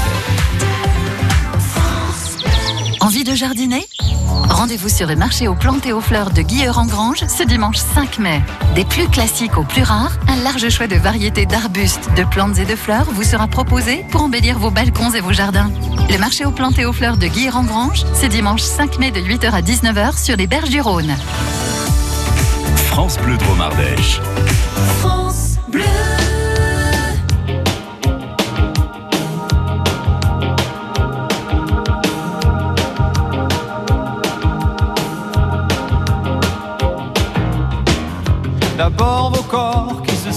Envie 3.00 3.24
de 3.24 3.36
jardiner? 3.36 3.86
Rendez-vous 4.50 4.90
sur 4.90 5.08
le 5.08 5.16
marché 5.16 5.48
aux 5.48 5.56
plantes 5.56 5.86
et 5.86 5.94
aux 5.94 6.02
fleurs 6.02 6.32
de 6.32 6.42
Guilleur-en-Grange 6.42 7.26
ce 7.28 7.44
dimanche 7.44 7.78
5 7.78 8.20
mai. 8.20 8.42
Des 8.76 8.86
plus 8.86 9.08
classiques 9.08 9.58
aux 9.58 9.64
plus 9.64 9.84
rares, 9.84 10.18
un 10.28 10.36
large 10.44 10.70
choix 10.70 10.88
de 10.88 10.96
variétés 10.96 11.46
d'arbustes, 11.46 12.10
de 12.16 12.24
plantes 12.24 12.58
et 12.58 12.66
de 12.66 12.76
fleurs 12.76 13.06
vous 13.12 13.24
sera 13.24 13.48
proposé 13.48 14.06
pour 14.10 14.24
embellir 14.24 14.60
vos 14.60 14.72
balcons 14.72 15.12
et 15.12 15.22
vos 15.22 15.34
jardins. 15.34 15.72
Le 16.10 16.18
marché 16.18 16.46
aux 16.46 16.52
plantes 16.52 16.80
et 16.80 16.86
aux 16.86 16.94
fleurs 16.94 17.18
de 17.18 17.28
Guilleur-en-Grange, 17.28 18.06
ce 18.14 18.26
dimanche 18.26 18.62
5 18.62 19.00
mai 19.00 19.12
de 19.12 19.20
8h 19.20 19.52
à 19.52 19.62
19h 19.62 20.18
sur 20.18 20.36
les 20.36 20.48
berges 20.48 20.70
du 20.70 20.82
Rhône. 20.82 21.16
France 22.88 23.18
Bleu 23.18 23.38
Dromardèche. 23.38 24.20
France 25.00 25.58
Bleu. 25.68 25.84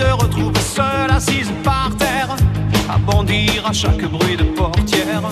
te 0.00 0.12
retrouve 0.12 0.56
seule 0.56 1.10
assise 1.10 1.52
par 1.62 1.90
terre, 1.98 2.34
à 2.88 2.96
bondir 2.98 3.66
à 3.66 3.72
chaque 3.72 4.02
bruit 4.02 4.36
de 4.36 4.44
portière. 4.44 5.22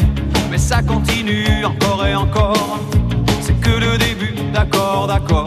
Mais 0.50 0.58
ça 0.58 0.82
continue 0.82 1.64
encore 1.64 2.06
et 2.06 2.14
encore, 2.14 2.78
c'est 3.40 3.58
que 3.60 3.70
le 3.70 3.96
début, 3.96 4.34
d'accord, 4.52 5.06
d'accord. 5.06 5.46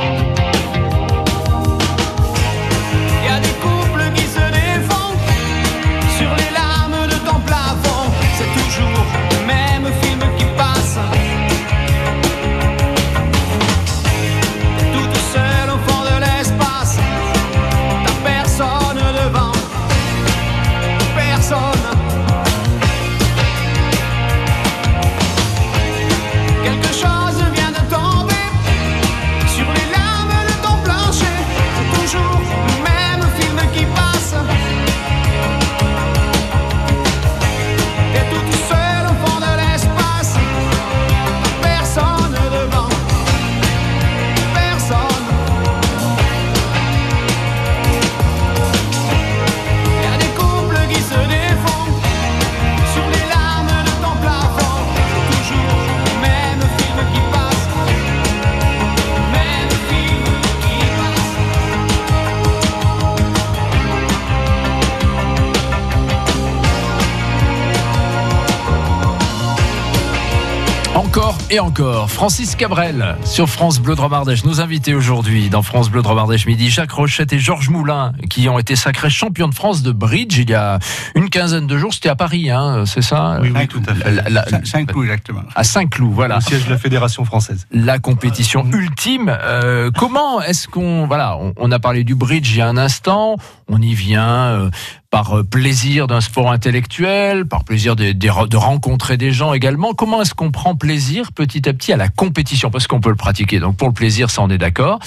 Et 71.51 71.59
encore. 71.59 72.09
Francis 72.09 72.55
Cabrel 72.55 73.17
sur 73.25 73.49
France 73.49 73.79
Bleu 73.79 73.95
Dromardèche. 73.95 74.45
Nous 74.45 74.61
invités 74.61 74.95
aujourd'hui 74.95 75.49
dans 75.49 75.61
France 75.61 75.89
Bleu 75.89 76.01
Dromardèche 76.01 76.45
midi, 76.45 76.69
Jacques 76.69 76.93
Rochette 76.93 77.33
et 77.33 77.39
Georges 77.39 77.69
Moulin 77.69 78.13
qui 78.29 78.47
ont 78.47 78.57
été 78.57 78.77
sacrés 78.77 79.09
champions 79.09 79.49
de 79.49 79.53
France 79.53 79.83
de 79.83 79.91
bridge 79.91 80.37
il 80.37 80.49
y 80.49 80.53
a 80.53 80.79
une 81.13 81.29
quinzaine 81.29 81.67
de 81.67 81.77
jours. 81.77 81.93
C'était 81.93 82.09
à 82.09 82.15
Paris, 82.15 82.49
hein, 82.49 82.85
c'est 82.85 83.01
ça? 83.01 83.39
Oui, 83.41 83.51
oui, 83.53 83.67
tout 83.67 83.81
à 83.85 83.93
fait. 83.93 84.65
Saint-Cloud, 84.65 85.03
exactement. 85.03 85.41
À 85.55 85.65
Saint-Cloud, 85.65 86.13
voilà. 86.13 86.37
Au 86.37 86.41
siège 86.41 86.65
de 86.65 86.69
la 86.69 86.77
Fédération 86.77 87.25
française. 87.25 87.67
La 87.71 87.99
compétition 87.99 88.65
ultime. 88.71 89.37
Euh, 89.41 89.91
comment 89.95 90.41
est-ce 90.41 90.69
qu'on... 90.69 91.05
Voilà, 91.05 91.37
on, 91.57 91.71
a 91.71 91.79
parlé 91.79 92.05
du 92.05 92.15
bridge 92.15 92.49
il 92.51 92.59
y 92.59 92.61
a 92.61 92.67
un 92.67 92.77
instant. 92.77 93.35
On 93.67 93.81
y 93.81 93.93
vient... 93.93 94.69
Par 95.11 95.37
euh, 95.37 95.43
plaisir 95.43 96.07
d'un 96.07 96.21
sport 96.21 96.51
intellectuel, 96.51 97.45
par 97.45 97.63
plaisir 97.63 97.95
de, 97.95 98.11
de, 98.13 98.57
rencontrer 98.57 99.17
des 99.17 99.31
gens 99.31 99.53
également. 99.53 99.93
Comment 99.93 100.21
est-ce 100.21 100.33
qu'on 100.33 100.49
prend 100.51 100.75
plaisir 100.75 101.31
petit 101.33 101.69
à 101.69 101.73
petit 101.73 101.93
à 101.93 101.97
la 101.97 102.07
compétition? 102.07 102.71
Parce 102.71 102.87
qu'on 102.87 103.01
peut 103.01 103.09
le 103.09 103.15
pratiquer, 103.15 103.59
donc 103.59 103.77
pour 103.77 103.89
le 103.89 103.93
plaisir, 103.93 104.31
ça 104.31 104.41
on 104.41 104.49
est 104.49 104.57
d'accord. 104.57 104.99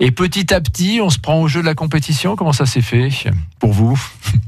Et 0.00 0.10
petit 0.12 0.54
à 0.54 0.60
petit, 0.60 1.00
on 1.02 1.10
se 1.10 1.18
prend 1.18 1.42
au 1.42 1.48
jeu 1.48 1.60
de 1.60 1.66
la 1.66 1.74
compétition. 1.74 2.36
Comment 2.36 2.54
ça 2.54 2.64
s'est 2.64 2.82
fait 2.82 3.10
pour 3.58 3.72
vous? 3.72 4.00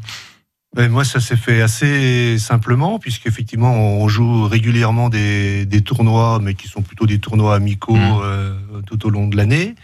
Ben, 0.77 0.89
moi, 0.89 1.03
ça 1.05 1.19
s'est 1.19 1.37
fait 1.37 1.63
assez 1.63 2.39
simplement, 2.39 3.01
puisqu'effectivement, 3.01 3.75
on 3.75 4.07
joue 4.07 4.45
régulièrement 4.45 5.09
des, 5.09 5.67
des, 5.67 5.83
tournois, 5.83 6.39
mais 6.41 6.55
qui 6.55 6.69
sont 6.69 6.83
plutôt 6.83 7.07
des 7.07 7.19
tournois 7.19 7.57
amicaux 7.57 7.97
mmh. 7.97 8.21
euh, 8.23 8.55
tout 8.87 9.05
au 9.05 9.11
long 9.11 9.27
de 9.27 9.37
l'année. 9.37 9.75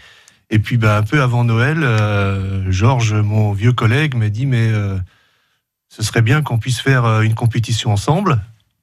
Et 0.49 0.59
puis, 0.59 0.77
ben, 0.77 0.95
un 0.95 1.03
peu 1.03 1.21
avant 1.21 1.43
Noël, 1.43 1.79
euh, 1.83 2.71
Georges, 2.71 3.15
mon 3.15 3.51
vieux 3.51 3.73
collègue, 3.73 4.15
m'a 4.15 4.29
dit, 4.29 4.45
mais 4.45 4.69
ce 5.97 6.03
serait 6.03 6.21
bien 6.21 6.43
qu'on 6.43 6.59
puisse 6.59 6.79
faire 6.79 7.05
euh, 7.05 7.21
une 7.21 7.33
compétition 7.33 7.91
ensemble. 7.91 8.39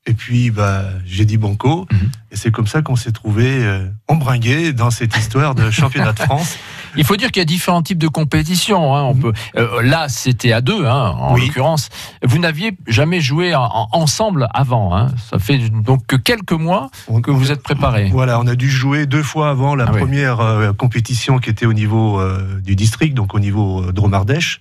Et 0.07 0.15
puis, 0.15 0.51
bah, 0.51 0.83
j'ai 1.07 1.25
dit 1.25 1.39
banco. 1.39 1.87
Mhm. 1.91 2.11
Et 2.33 2.37
c'est 2.37 2.51
comme 2.51 2.67
ça 2.67 2.83
qu'on 2.83 2.97
s'est 2.97 3.13
trouvé 3.13 3.47
euh, 3.47 3.87
embringué 4.09 4.73
dans 4.73 4.91
cette 4.91 5.17
histoire 5.17 5.55
de 5.55 5.71
championnat 5.71 6.13
de 6.13 6.19
France. 6.19 6.59
Il 6.97 7.05
faut 7.05 7.17
dire 7.17 7.31
qu'il 7.31 7.41
y 7.41 7.43
a 7.43 7.47
différents 7.47 7.83
types 7.83 7.99
de 7.99 8.09
compétitions. 8.09 8.97
Hein. 8.97 9.03
On 9.05 9.15
mhm. 9.15 9.21
peut, 9.21 9.33
euh, 9.57 9.81
là, 9.83 10.09
c'était 10.09 10.53
à 10.53 10.61
deux, 10.61 10.87
hein, 10.87 11.15
en 11.17 11.37
l'occurrence. 11.37 11.89
Vous 12.25 12.39
n'aviez 12.39 12.77
jamais 12.89 13.21
joué 13.21 13.55
ensemble 13.55 14.49
avant. 14.53 14.95
Hein. 14.97 15.13
Ça 15.31 15.39
fait 15.39 15.59
donc 15.71 16.05
que 16.09 16.17
quelques 16.17 16.53
mois 16.53 16.91
que 17.23 17.31
vous 17.31 17.53
êtes 17.53 17.63
préparé. 17.63 18.11
Voilà, 18.11 18.41
on 18.41 18.47
a 18.49 18.57
dû 18.57 18.69
jouer 18.69 19.07
deux 19.07 19.23
fois 19.23 19.51
avant 19.51 19.77
la 19.77 19.85
ah 19.85 19.93
première 19.93 20.73
compétition 20.77 21.39
qui 21.39 21.49
était 21.49 21.67
au 21.67 21.73
niveau 21.73 22.21
du 22.63 22.77
district, 22.77 23.15
donc 23.15 23.35
au 23.35 23.41
niveau 23.41 23.93
Dromardèche. 23.93 24.61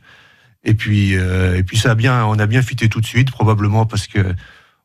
Et 0.64 0.74
puis, 0.74 1.18
euh, 1.18 1.58
et 1.58 1.64
puis 1.64 1.78
ça 1.78 1.92
a 1.92 1.96
bien, 1.96 2.26
on 2.26 2.40
a 2.40 2.46
bien 2.46 2.62
fité 2.62 2.88
tout 2.88 3.02
de 3.02 3.06
suite, 3.06 3.32
probablement 3.32 3.86
parce 3.86 4.08
que 4.08 4.34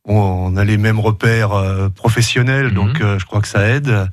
on, 0.04 0.56
a 0.56 0.64
les 0.64 0.78
mêmes 0.78 0.98
repères 0.98 1.52
euh, 1.52 1.90
professionnels, 1.90 2.72
donc 2.72 3.00
mhm. 3.00 3.06
euh, 3.06 3.18
je 3.18 3.26
crois 3.26 3.40
que 3.40 3.48
ça 3.48 3.68
aide. 3.68 4.08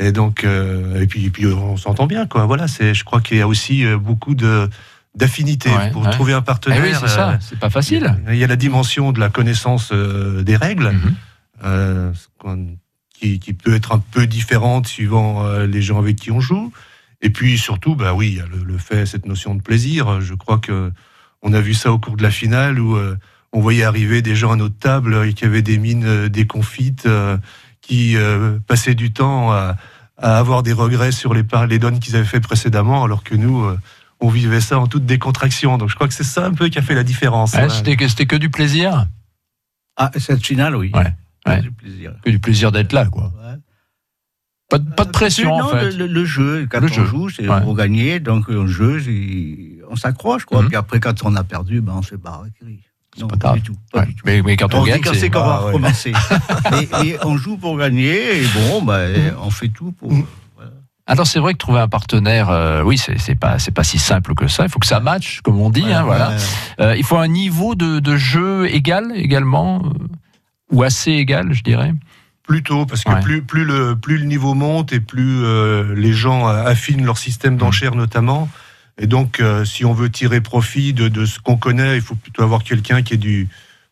Et 0.00 0.12
donc, 0.12 0.44
et 0.44 1.06
puis, 1.08 1.28
puis 1.30 1.46
on 1.46 1.76
s'entend 1.76 2.06
bien, 2.06 2.26
quoi. 2.26 2.46
Voilà, 2.46 2.68
c'est, 2.68 2.94
je 2.94 3.02
crois 3.02 3.20
qu'il 3.20 3.38
y 3.38 3.40
a 3.40 3.48
aussi 3.48 3.84
beaucoup 3.96 4.36
de 4.36 4.70
d'affinité 5.16 5.70
pour 5.92 6.08
trouver 6.10 6.34
un 6.34 6.40
partenaire. 6.40 6.78
Eh 6.84 6.90
oui, 6.90 6.96
c'est 7.00 7.08
ça. 7.08 7.36
C'est 7.40 7.58
pas 7.58 7.70
facile. 7.70 8.14
Il 8.28 8.36
y 8.36 8.44
a 8.44 8.46
la 8.46 8.54
dimension 8.54 9.10
de 9.10 9.18
la 9.18 9.28
connaissance 9.28 9.92
des 9.92 10.54
règles. 10.54 10.92
Mhm. 11.60 12.14
qui, 13.12 13.40
qui, 13.40 13.54
peut 13.54 13.74
être 13.74 13.90
un 13.90 13.98
peu 13.98 14.28
différente 14.28 14.86
suivant 14.86 15.44
les 15.64 15.82
gens 15.82 15.98
avec 15.98 16.14
qui 16.14 16.30
on 16.30 16.38
joue. 16.38 16.72
Et 17.20 17.30
puis 17.30 17.58
surtout, 17.58 17.94
bah 17.94 18.14
oui, 18.14 18.28
il 18.28 18.34
y 18.36 18.40
a 18.40 18.46
le, 18.46 18.62
le, 18.62 18.78
fait, 18.78 19.06
cette 19.06 19.26
notion 19.26 19.54
de 19.54 19.62
plaisir. 19.62 20.20
Je 20.20 20.34
crois 20.34 20.58
que 20.58 20.92
on 21.42 21.52
a 21.52 21.60
vu 21.60 21.74
ça 21.74 21.92
au 21.92 21.98
cours 21.98 22.16
de 22.16 22.22
la 22.22 22.30
finale 22.30 22.80
où 22.80 22.96
euh, 22.96 23.16
on 23.52 23.60
voyait 23.60 23.84
arriver 23.84 24.22
des 24.22 24.34
gens 24.34 24.52
à 24.52 24.56
notre 24.56 24.78
table 24.78 25.24
et 25.26 25.34
qui 25.34 25.44
avaient 25.44 25.62
des 25.62 25.78
mines 25.78 26.06
euh, 26.06 26.28
déconfites, 26.28 27.06
euh, 27.06 27.36
qui 27.80 28.16
passaient 28.66 28.94
du 28.94 29.12
temps 29.12 29.50
à, 29.50 29.76
avoir 30.18 30.62
des 30.62 30.74
regrets 30.74 31.12
sur 31.12 31.32
les, 31.32 31.42
les 31.70 31.78
donnes 31.78 32.00
qu'ils 32.00 32.16
avaient 32.16 32.26
fait 32.26 32.40
précédemment, 32.40 33.02
alors 33.02 33.24
que 33.24 33.34
nous, 33.34 33.66
on 34.20 34.28
vivait 34.28 34.60
ça 34.60 34.78
en 34.78 34.86
toute 34.86 35.06
décontraction. 35.06 35.78
Donc 35.78 35.88
je 35.88 35.94
crois 35.94 36.06
que 36.06 36.12
c'est 36.12 36.22
ça 36.22 36.44
un 36.44 36.52
peu 36.52 36.68
qui 36.68 36.78
a 36.78 36.82
fait 36.82 36.94
la 36.94 37.02
différence. 37.02 37.54
Ah, 37.54 37.70
c'était 37.70 38.26
que 38.26 38.36
du 38.36 38.50
plaisir? 38.50 39.06
Ah, 39.96 40.10
cette 40.18 40.44
finale, 40.44 40.76
oui. 40.76 40.92
Ouais. 40.92 41.62
Du 41.62 41.70
plaisir. 41.70 42.12
Que 42.22 42.28
du 42.28 42.38
plaisir 42.38 42.72
d'être 42.72 42.92
là, 42.92 43.06
quoi. 43.06 43.32
Pas 44.68 44.78
de, 44.78 44.90
pas 44.90 45.04
de 45.04 45.10
pression, 45.10 45.54
en 45.54 45.68
fait. 45.68 45.90
Le, 45.92 46.24
jeu, 46.24 46.66
quand 46.70 46.80
on 46.82 47.04
joue, 47.04 47.30
c'est 47.30 47.46
pour 47.46 47.74
gagner, 47.74 48.20
donc 48.20 48.46
on 48.48 48.66
joue, 48.66 48.98
on 49.90 49.96
s'accroche, 49.96 50.44
quoi. 50.44 50.62
Mhm. 50.62 50.68
Puis 50.68 50.76
après, 50.76 51.00
quand 51.00 51.24
on 51.24 51.34
a 51.36 51.44
perdu, 51.44 51.80
ben, 51.80 51.94
on 51.96 52.02
se 52.02 52.16
barre 52.16 52.44
Non, 53.18 53.28
pas, 53.28 53.54
du 53.54 53.62
tout. 53.62 53.76
Pas 53.92 54.04
du 54.04 54.14
tout. 54.14 54.22
Mais, 54.26 54.42
mais, 54.42 54.56
quand 54.56 54.74
on, 54.74 54.80
on 54.80 54.84
gagne, 54.84 55.02
c'est 55.14 55.30
qu'on 55.30 55.40
va 55.40 55.56
recommencer. 55.58 56.12
et, 57.04 57.16
on 57.24 57.38
joue 57.38 57.56
pour 57.56 57.78
gagner, 57.78 58.42
et 58.42 58.46
bon, 58.54 58.82
ben, 58.82 59.10
mhm. 59.10 59.36
on 59.42 59.50
fait 59.50 59.68
tout 59.68 59.92
pour. 59.92 60.12
Mhm. 60.12 60.24
Alors 61.08 61.26
c'est 61.26 61.38
vrai 61.38 61.54
que 61.54 61.58
trouver 61.58 61.80
un 61.80 61.88
partenaire, 61.88 62.50
euh, 62.50 62.82
oui, 62.82 62.98
c'est 62.98 63.34
pas 63.34 63.58
c'est 63.58 63.70
pas 63.70 63.82
si 63.82 63.98
simple 63.98 64.34
que 64.34 64.46
ça. 64.46 64.64
Il 64.64 64.68
faut 64.68 64.78
que 64.78 64.86
ça 64.86 65.00
matche, 65.00 65.40
comme 65.40 65.58
on 65.58 65.70
dit. 65.70 65.90
hein, 65.90 66.02
voilà. 66.02 66.32
Euh, 66.80 66.94
il 66.98 67.02
faut 67.02 67.16
un 67.16 67.28
niveau 67.28 67.74
de, 67.74 67.98
de 67.98 68.16
jeu 68.18 68.68
égal 68.70 69.12
également, 69.14 69.82
euh, 69.86 69.88
ou 70.70 70.82
assez 70.82 71.12
égal, 71.12 71.54
je 71.54 71.62
dirais. 71.62 71.94
Plutôt, 72.48 72.86
parce 72.86 73.04
que 73.04 73.22
plus, 73.22 73.42
plus, 73.42 73.64
le, 73.64 73.94
plus 73.94 74.16
le 74.16 74.24
niveau 74.24 74.54
monte 74.54 74.94
et 74.94 75.00
plus 75.00 75.44
euh, 75.44 75.94
les 75.94 76.14
gens 76.14 76.48
affinent 76.48 77.04
leur 77.04 77.18
système 77.18 77.54
mmh. 77.54 77.58
d'enchères 77.58 77.94
notamment. 77.94 78.48
Et 78.98 79.06
donc, 79.06 79.40
euh, 79.40 79.64
si 79.64 79.84
on 79.84 79.92
veut 79.92 80.10
tirer 80.10 80.40
profit 80.40 80.94
de, 80.94 81.08
de 81.08 81.26
ce 81.26 81.38
qu'on 81.38 81.56
connaît, 81.56 81.96
il 81.96 82.00
faut 82.00 82.16
plutôt 82.16 82.42
avoir 82.42 82.64
quelqu'un 82.64 83.02
qui 83.02 83.14
est 83.14 83.18
du, 83.18 83.48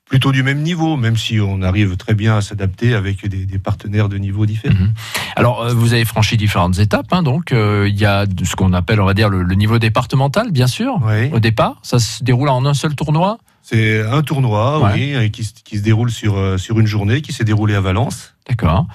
plutôt 0.07 0.33
du 0.33 0.43
même 0.43 0.63
niveau, 0.63 0.97
même 0.97 1.17
si 1.17 1.41
on 1.41 1.63
arrive 1.63 1.97
très 1.97 2.15
bien 2.15 2.37
à 2.39 2.41
s'adapter 2.41 2.95
avec 2.95 3.27
des, 3.29 3.45
des, 3.45 3.59
partenaires 3.59 4.09
de 4.09 4.17
niveaux 4.17 4.47
différents. 4.47 4.75
Mmh. 4.75 4.95
Alors, 5.35 5.63
euh, 5.63 5.75
vous 5.75 5.93
avez 5.93 6.05
franchi 6.05 6.37
différentes 6.37 6.79
étapes. 6.79 7.09
Hein, 7.13 7.23
donc, 7.23 7.51
il 7.53 7.95
y 7.99 8.05
a 8.05 8.25
ce 8.45 8.57
qu'on 8.57 8.73
appelle, 8.73 9.01
on 9.01 9.05
va 9.05 9.15
dire, 9.15 9.29
le, 9.29 9.43
le 9.43 9.55
niveau 9.57 9.79
départemental, 9.79 10.53
bien 10.53 10.69
sûr, 10.69 11.01
au 11.33 11.41
départ. 11.41 11.77
Ça 11.83 11.99
se 11.99 12.23
déroule 12.23 12.49
en 12.49 12.65
un 12.65 12.75
seul 12.75 12.95
tournoi? 12.95 13.39
C'est 13.63 14.01
un 14.07 14.23
tournoi, 14.23 14.93
oui, 14.95 15.31
qui, 15.33 15.43
qui, 15.65 15.79
se 15.79 15.83
déroule 15.83 16.13
sur, 16.13 16.37
euh, 16.37 16.57
sur 16.57 16.79
une 16.79 16.87
journée, 16.87 17.21
qui 17.21 17.33
s'est 17.33 17.43
déroulé 17.43 17.75
à 17.75 17.81
Valence. 17.81 18.35
D'accord. 18.49 18.87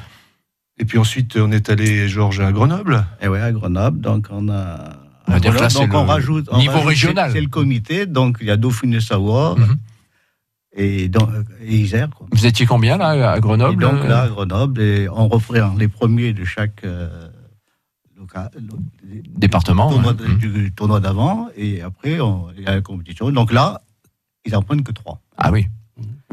Et 0.80 0.86
puis 0.86 0.98
ensuite, 0.98 1.36
on 1.36 1.52
est 1.52 1.70
allé, 1.70 2.08
Georges, 2.08 2.40
à 2.40 2.54
Grenoble. 2.54 3.06
Et 3.22 3.26
eh 3.26 3.28
ouais, 3.28 3.42
à 3.42 3.52
Grenoble. 3.52 4.00
Donc, 4.00 4.28
on 4.32 4.48
a. 4.48 4.94
On 5.28 5.34
va 5.34 5.40
dire 5.42 5.52
Voilà, 5.52 5.68
que 5.68 5.74
là, 5.76 5.80
c'est 5.82 5.88
donc 5.88 5.94
on 5.94 6.06
rajoute 6.06 6.48
on 6.52 6.58
niveau 6.58 6.72
rajoute- 6.72 6.88
régional. 6.88 7.32
C'est 7.34 7.42
le 7.42 7.48
comité, 7.50 8.06
donc 8.06 8.38
il 8.40 8.48
y 8.48 8.52
a 8.52 8.56
Dauphiné-Savoie 8.58 9.56
Mhm. 9.58 9.78
Et, 10.74 11.10
dans- 11.10 11.30
et 11.62 11.76
Isère. 11.78 12.10
quoi. 12.10 12.28
Vous 12.32 12.46
étiez 12.46 12.66
combien 12.66 12.98
là 12.98 13.32
à 13.32 13.38
Et 13.38 13.42
Grenoble 13.42 13.82
donc 13.82 14.04
euh, 14.04 14.08
là, 14.08 14.22
à 14.24 14.28
Grenoble, 14.30 14.82
et 14.82 15.10
on 15.10 15.28
reprend 15.28 15.76
les 15.78 15.88
premiers 15.88 16.34
de 16.34 16.44
chaque 16.46 16.84
euh, 16.84 17.28
loca- 18.18 18.52
lo- 18.56 18.78
Département, 19.38 19.90
tournoi 19.90 20.14
ouais. 20.14 20.18
de- 20.28 20.34
du 20.36 20.72
tournoi 20.74 21.00
d'avant, 21.00 21.48
et 21.56 21.82
après 21.82 22.20
on- 22.20 22.48
il 22.58 22.64
y 22.64 22.68
a 22.68 22.76
la 22.76 22.82
compétition. 22.82 23.30
Donc 23.32 23.52
là, 23.52 23.82
ils 24.46 24.56
en 24.56 24.62
prennent 24.62 24.84
que 24.84 24.92
trois. 24.92 25.20
Ah 25.38 25.52
oui. 25.52 25.68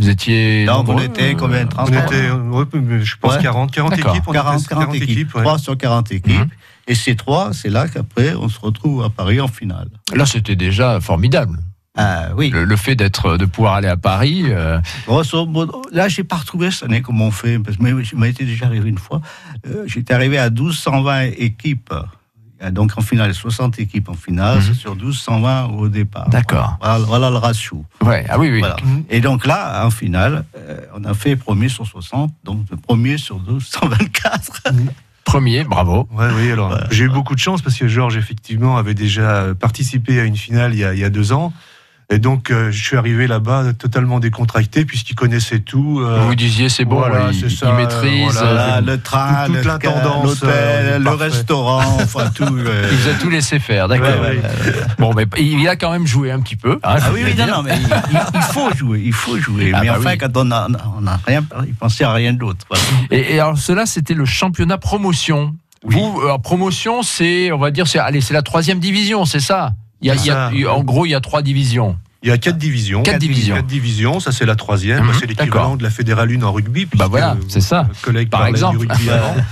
Vous 0.00 0.08
étiez. 0.08 0.64
Donc 0.64 0.88
on 0.88 0.98
était 1.00 1.34
combien 1.34 1.64
euh, 1.64 1.66
30 1.66 1.88
On 1.90 1.92
était, 1.92 2.30
ouais, 2.30 3.00
je 3.04 3.16
pense, 3.20 3.34
Ouais. 3.34 3.42
40, 3.42 3.72
40 3.72 3.90
D'accord. 3.90 4.12
équipes. 4.14 4.28
on 4.28 4.30
était 4.32 4.38
40, 4.40 4.66
40 4.68 4.94
équipes, 4.94 5.34
ouais. 5.34 5.42
3 5.42 5.58
sur 5.58 5.76
40 5.76 6.12
équipes. 6.12 6.38
Mhm. 6.38 6.48
Et 6.86 6.94
ces 6.94 7.16
trois, 7.16 7.52
c'est 7.52 7.68
là 7.68 7.86
qu'après, 7.88 8.34
on 8.34 8.48
se 8.48 8.58
retrouve 8.60 9.02
à 9.02 9.10
Paris 9.10 9.40
en 9.40 9.48
finale. 9.48 9.88
Là, 10.14 10.24
c'était 10.24 10.56
déjà 10.56 11.00
formidable. 11.00 11.58
Ah 12.00 12.28
oui. 12.36 12.50
Le, 12.50 12.64
le 12.64 12.76
fait 12.76 12.94
d'être, 12.94 13.36
de 13.36 13.44
pouvoir 13.44 13.74
aller 13.74 13.88
à 13.88 13.96
Paris. 13.96 14.44
euh, 14.46 14.78
Grosso 15.06 15.44
modo, 15.46 15.82
là, 15.92 16.08
j'ai 16.08 16.22
pas 16.24 16.36
retrouvé 16.36 16.70
cette 16.70 16.84
année 16.84 17.02
comment 17.02 17.26
on 17.26 17.30
fait, 17.32 17.58
parce 17.58 17.76
que 17.76 18.04
ça 18.04 18.16
m'a 18.16 18.28
été 18.28 18.44
déjà 18.44 18.66
arrivé 18.66 18.88
une 18.88 18.98
fois. 18.98 19.20
Euh, 19.66 19.82
J'étais 19.86 20.14
arrivé 20.14 20.38
à 20.38 20.48
1220 20.48 21.22
équipes. 21.38 21.92
Donc 22.72 22.90
en 22.96 23.02
finale 23.02 23.32
60 23.34 23.78
équipes 23.78 24.08
en 24.08 24.14
finale, 24.14 24.56
Mhm. 24.58 24.62
c'est 24.66 24.74
sur 24.74 24.96
1220 24.96 25.66
au 25.78 25.88
départ. 25.88 26.28
D'accord. 26.28 26.76
Voilà, 26.80 26.98
voilà 27.04 27.30
le 27.30 27.36
ratio. 27.36 27.84
Ouais. 28.04 28.24
Ah 28.28 28.36
oui, 28.38 28.50
oui. 28.50 28.58
Voilà. 28.58 28.74
Et 29.10 29.20
donc 29.20 29.46
là, 29.46 29.84
en 29.86 29.90
finale, 29.90 30.44
euh, 30.56 30.80
on 30.96 31.04
a 31.04 31.14
fait 31.14 31.36
premier 31.36 31.68
sur 31.68 31.86
60, 31.86 32.32
donc 32.44 32.64
le 32.70 32.76
premier 32.76 33.16
sur 33.18 33.38
1224. 33.38 34.62
Premier, 35.24 35.62
bravo. 35.64 36.08
Ouais, 36.12 36.26
oui, 36.36 36.50
alors 36.50 36.70
Ouais. 36.72 36.78
j'ai 36.90 37.04
eu 37.04 37.10
beaucoup 37.10 37.34
de 37.34 37.38
chance 37.38 37.60
parce 37.60 37.76
que 37.76 37.86
Georges, 37.86 38.16
effectivement, 38.16 38.78
avait 38.78 38.94
déjà 38.94 39.48
participé 39.60 40.18
à 40.20 40.24
une 40.24 40.36
finale 40.38 40.72
il 40.72 40.78
y 40.78 40.84
a, 40.84 40.94
il 40.94 41.00
y 41.00 41.04
a 41.04 41.10
deux 41.10 41.32
ans. 41.32 41.52
Et 42.10 42.18
donc, 42.18 42.50
euh, 42.50 42.70
je 42.70 42.82
suis 42.82 42.96
arrivé 42.96 43.26
là-bas 43.26 43.74
totalement 43.78 44.18
décontracté 44.18 44.86
puisqu'il 44.86 45.14
connaissait 45.14 45.58
tout. 45.58 46.00
euh, 46.00 46.20
Vous 46.26 46.34
disiez, 46.34 46.70
c'est 46.70 46.86
bon, 46.86 46.96
voilà, 46.96 47.28
il, 47.30 47.38
c'est 47.38 47.46
il 47.52 47.56
ça, 47.56 47.70
maîtrise. 47.72 48.32
voilà. 48.32 48.76
euh, 48.76 48.80
le 48.80 48.98
train, 48.98 49.44
toute 49.44 49.56
le 49.56 49.70
euh, 50.44 50.98
le 50.98 51.04
parfait. 51.04 51.24
restaurant, 51.24 51.98
enfin 52.00 52.30
tout. 52.34 52.44
euh, 52.44 52.88
il 52.90 52.96
vous 52.96 53.08
a 53.10 53.12
tout 53.20 53.28
laissé 53.28 53.58
faire, 53.58 53.88
d'accord. 53.88 54.08
Ouais, 54.22 54.38
ouais. 54.38 54.42
Bon, 54.98 55.12
mais 55.14 55.26
il 55.38 55.68
a 55.68 55.76
quand 55.76 55.90
même 55.92 56.06
joué 56.06 56.30
un 56.30 56.40
petit 56.40 56.56
peu. 56.56 56.80
hein, 56.82 56.96
Ah 56.96 57.10
oui, 57.12 57.20
oui, 57.26 57.34
non, 57.36 57.46
non, 57.58 57.62
mais 57.62 57.76
il, 57.76 58.40
faut 58.42 58.72
jouer, 58.74 59.02
il 59.04 59.12
faut 59.12 59.36
jouer. 59.38 59.72
Ah 59.74 59.80
mais 59.82 59.88
bah 59.88 59.96
enfin, 59.98 60.10
oui. 60.12 60.18
quand 60.18 60.34
on 60.36 60.50
a, 60.50 60.66
on 60.98 61.06
a 61.06 61.20
rien, 61.26 61.44
il 61.66 61.74
pensait 61.74 62.04
à 62.04 62.12
rien 62.14 62.32
d'autre. 62.32 62.64
voilà. 62.70 62.84
Et, 63.10 63.34
et 63.34 63.38
alors, 63.40 63.58
cela, 63.58 63.84
c'était 63.84 64.14
le 64.14 64.24
championnat 64.24 64.78
promotion. 64.78 65.54
Vous, 65.84 66.22
euh, 66.24 66.38
promotion, 66.38 67.02
c'est, 67.02 67.52
on 67.52 67.58
va 67.58 67.70
dire, 67.70 67.86
c'est, 67.86 67.98
allez, 67.98 68.22
c'est 68.22 68.32
la 68.34 68.42
troisième 68.42 68.78
division, 68.80 69.26
c'est 69.26 69.40
ça? 69.40 69.72
Il 70.00 70.08
y 70.08 70.10
a, 70.10 70.16
C'est 70.16 70.24
il 70.24 70.26
y 70.28 70.30
a- 70.30 70.50
y 70.52 70.66
en 70.66 70.82
gros, 70.84 71.06
il 71.06 71.10
y 71.10 71.14
a 71.14 71.20
trois 71.20 71.42
divisions. 71.42 71.96
Il 72.22 72.28
y 72.28 72.32
a 72.32 72.38
quatre 72.38 72.58
divisions. 72.58 73.02
Quatre 73.02 73.18
divisions. 73.18 73.54
Quatre 73.56 73.66
divisions, 73.66 74.20
ça 74.20 74.32
c'est 74.32 74.44
la 74.46 74.56
troisième. 74.56 75.04
Mhm, 75.04 75.12
c'est 75.20 75.26
l'équivalent 75.26 75.76
de 75.76 75.82
la 75.84 75.90
Fédérale 75.90 76.30
1 76.32 76.42
en 76.42 76.52
rugby. 76.52 76.88
Bah 76.96 77.06
voilà, 77.08 77.36
c'est 77.48 77.60
ça. 77.60 77.88
Collègue 78.02 78.28
Par 78.28 78.46
exemple. 78.46 78.78
Du 78.78 78.86
rugby 78.86 79.08
avant. 79.10 79.36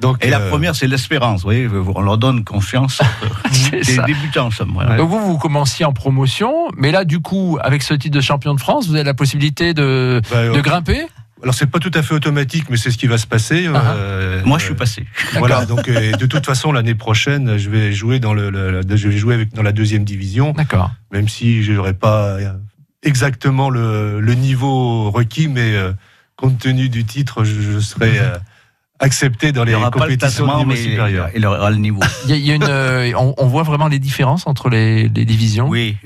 Donc, 0.00 0.24
Et 0.24 0.28
la 0.28 0.40
euh, 0.40 0.50
première, 0.50 0.74
c'est 0.74 0.88
l'espérance. 0.88 1.42
Vous 1.42 1.46
voyez, 1.46 1.68
on 1.68 2.00
leur 2.02 2.18
donne 2.18 2.42
confiance. 2.44 3.00
C'est 3.52 3.70
Des 3.76 3.84
ça. 3.84 4.02
débutants, 4.02 4.50
ça. 4.50 4.64
Voilà. 4.68 4.96
Donc 4.96 5.08
vous, 5.08 5.20
vous 5.20 5.38
commenciez 5.38 5.84
en 5.84 5.92
promotion, 5.92 6.52
mais 6.76 6.90
là, 6.90 7.04
du 7.04 7.20
coup, 7.20 7.58
avec 7.62 7.84
ce 7.84 7.94
titre 7.94 8.16
de 8.16 8.20
champion 8.20 8.54
de 8.54 8.60
France, 8.60 8.88
vous 8.88 8.96
avez 8.96 9.04
la 9.04 9.14
possibilité 9.14 9.72
de, 9.72 10.20
bah, 10.32 10.36
euh, 10.38 10.52
de 10.52 10.60
grimper? 10.60 11.06
Alors 11.44 11.54
c'est 11.54 11.66
pas 11.70 11.78
tout 11.78 11.90
à 11.94 12.02
fait 12.02 12.14
automatique, 12.14 12.64
mais 12.70 12.76
c'est 12.76 12.90
ce 12.90 12.98
qui 12.98 13.06
va 13.06 13.18
se 13.18 13.26
passer. 13.26 13.68
Ah. 13.72 13.92
euh, 13.96 14.42
Moi, 14.44 14.58
je 14.58 14.64
suis 14.64 14.74
passé. 14.74 15.04
Voilà, 15.38 15.64
donc 15.66 15.88
euh, 15.88 16.12
de 16.12 16.26
toute 16.26 16.44
façon 16.44 16.72
l'année 16.72 16.94
prochaine, 16.96 17.56
je 17.58 17.70
vais 17.70 17.92
jouer 17.92 18.18
dans 18.18 18.34
le, 18.34 18.50
le- 18.50 18.80
le- 18.82 18.96
je 18.96 19.08
vais 19.08 19.16
jouer 19.16 19.34
avec 19.34 19.52
dans 19.54 19.62
la 19.62 19.72
deuxième 19.72 20.04
division, 20.04 20.52
D'accord. 20.52 20.90
même 21.12 21.28
si 21.28 21.62
je 21.62 21.72
n'aurai 21.72 21.94
pas 21.94 22.24
euh, 22.38 22.52
exactement 23.02 23.70
le, 23.70 24.20
le 24.20 24.34
niveau 24.34 25.10
requis, 25.10 25.46
mais 25.48 25.74
euh, 25.76 25.92
compte 26.36 26.58
tenu 26.58 26.88
du 26.88 27.04
titre, 27.04 27.44
je, 27.44 27.60
je 27.60 27.78
serai 27.78 28.18
euh, 28.18 28.36
accepté 28.98 29.52
dans 29.52 29.64
les 29.64 29.72
le 29.72 29.90
compétitions 29.90 30.46
classement, 30.46 30.58
niveau 30.64 30.74
supérieur. 30.74 31.28
il 31.36 31.44
aura 31.44 31.70
le 31.70 31.76
niveau. 31.76 32.00
Il 32.26 32.30
y 32.30 32.32
a, 32.32 32.36
il 32.36 32.46
y 32.46 32.50
a 32.52 32.54
une, 32.54 32.62
euh, 32.64 33.12
on, 33.18 33.34
on 33.36 33.46
voit 33.46 33.62
vraiment 33.64 33.88
les 33.88 33.98
différences 33.98 34.46
entre 34.46 34.70
les, 34.70 35.08
les 35.10 35.24
divisions? 35.26 35.68
Oui. 35.68 35.96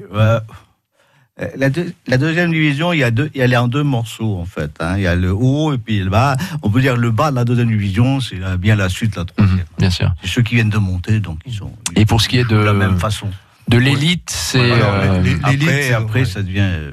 Euh, 1.40 1.46
la, 1.56 1.70
deux- 1.70 1.92
la 2.06 2.18
deuxième 2.18 2.50
division, 2.52 2.92
il 2.92 2.98
y 2.98 3.04
a 3.04 3.10
deux, 3.10 3.30
elle 3.34 3.52
est 3.52 3.56
en 3.56 3.68
deux 3.68 3.82
morceaux 3.84 4.38
en 4.38 4.44
fait. 4.44 4.70
hein. 4.80 4.94
Il 4.96 5.02
y 5.02 5.06
a 5.06 5.14
le 5.14 5.32
haut 5.32 5.72
et 5.72 5.78
puis 5.78 6.00
le 6.00 6.10
bas. 6.10 6.36
On 6.62 6.70
peut 6.70 6.80
dire 6.80 6.96
le 6.96 7.10
bas 7.10 7.30
de 7.30 7.36
la 7.36 7.44
deuxième 7.44 7.68
division, 7.68 8.20
c'est 8.20 8.38
bien 8.58 8.74
la 8.76 8.88
suite, 8.88 9.16
la 9.16 9.22
Mhm, 9.22 9.26
troisième. 9.28 9.64
bien 9.78 9.90
sûr. 9.90 10.12
C'est 10.22 10.28
ceux 10.28 10.42
qui 10.42 10.54
viennent 10.56 10.70
de 10.70 10.78
monter, 10.78 11.20
donc 11.20 11.38
ils 11.46 11.54
sont. 11.54 11.72
Et 11.96 12.04
pour 12.06 12.20
ce 12.20 12.28
qui 12.28 12.38
est 12.38 12.48
de- 12.48 12.56
la 12.56 12.72
même 12.72 12.98
façon. 12.98 13.28
De 13.68 13.76
l'élite, 13.78 14.30
c'est 14.30 14.58
Alors, 14.72 14.94
euh, 14.94 15.22
les- 15.22 15.30
les- 15.30 15.36
Après, 15.36 15.56
L'élite, 15.56 15.92
après, 15.94 16.20
ouais. 16.20 16.24
ça 16.26 16.42
devient. 16.42 16.60
euh, 16.60 16.92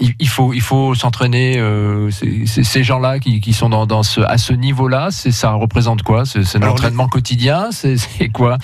il, 0.00 0.28
faut 0.28 0.52
il 0.52 0.60
faut 0.60 0.94
s'entraîner. 0.94 1.58
euh, 1.58 2.10
ces 2.10 2.84
gens-là 2.84 3.18
qui, 3.18 3.40
qui 3.40 3.52
sont 3.52 3.68
dans, 3.68 3.86
dans 3.86 4.02
ce, 4.04 4.20
à 4.20 4.38
ce 4.38 4.52
niveau-là, 4.52 5.08
c'est 5.10 5.32
ça 5.32 5.50
représente 5.52 6.02
quoi? 6.02 6.24
C'est 6.26 6.58
l'entraînement 6.58 7.08
quotidien? 7.08 7.70
C'est 7.72 7.96
c'est 7.96 8.28
quoi? 8.28 8.58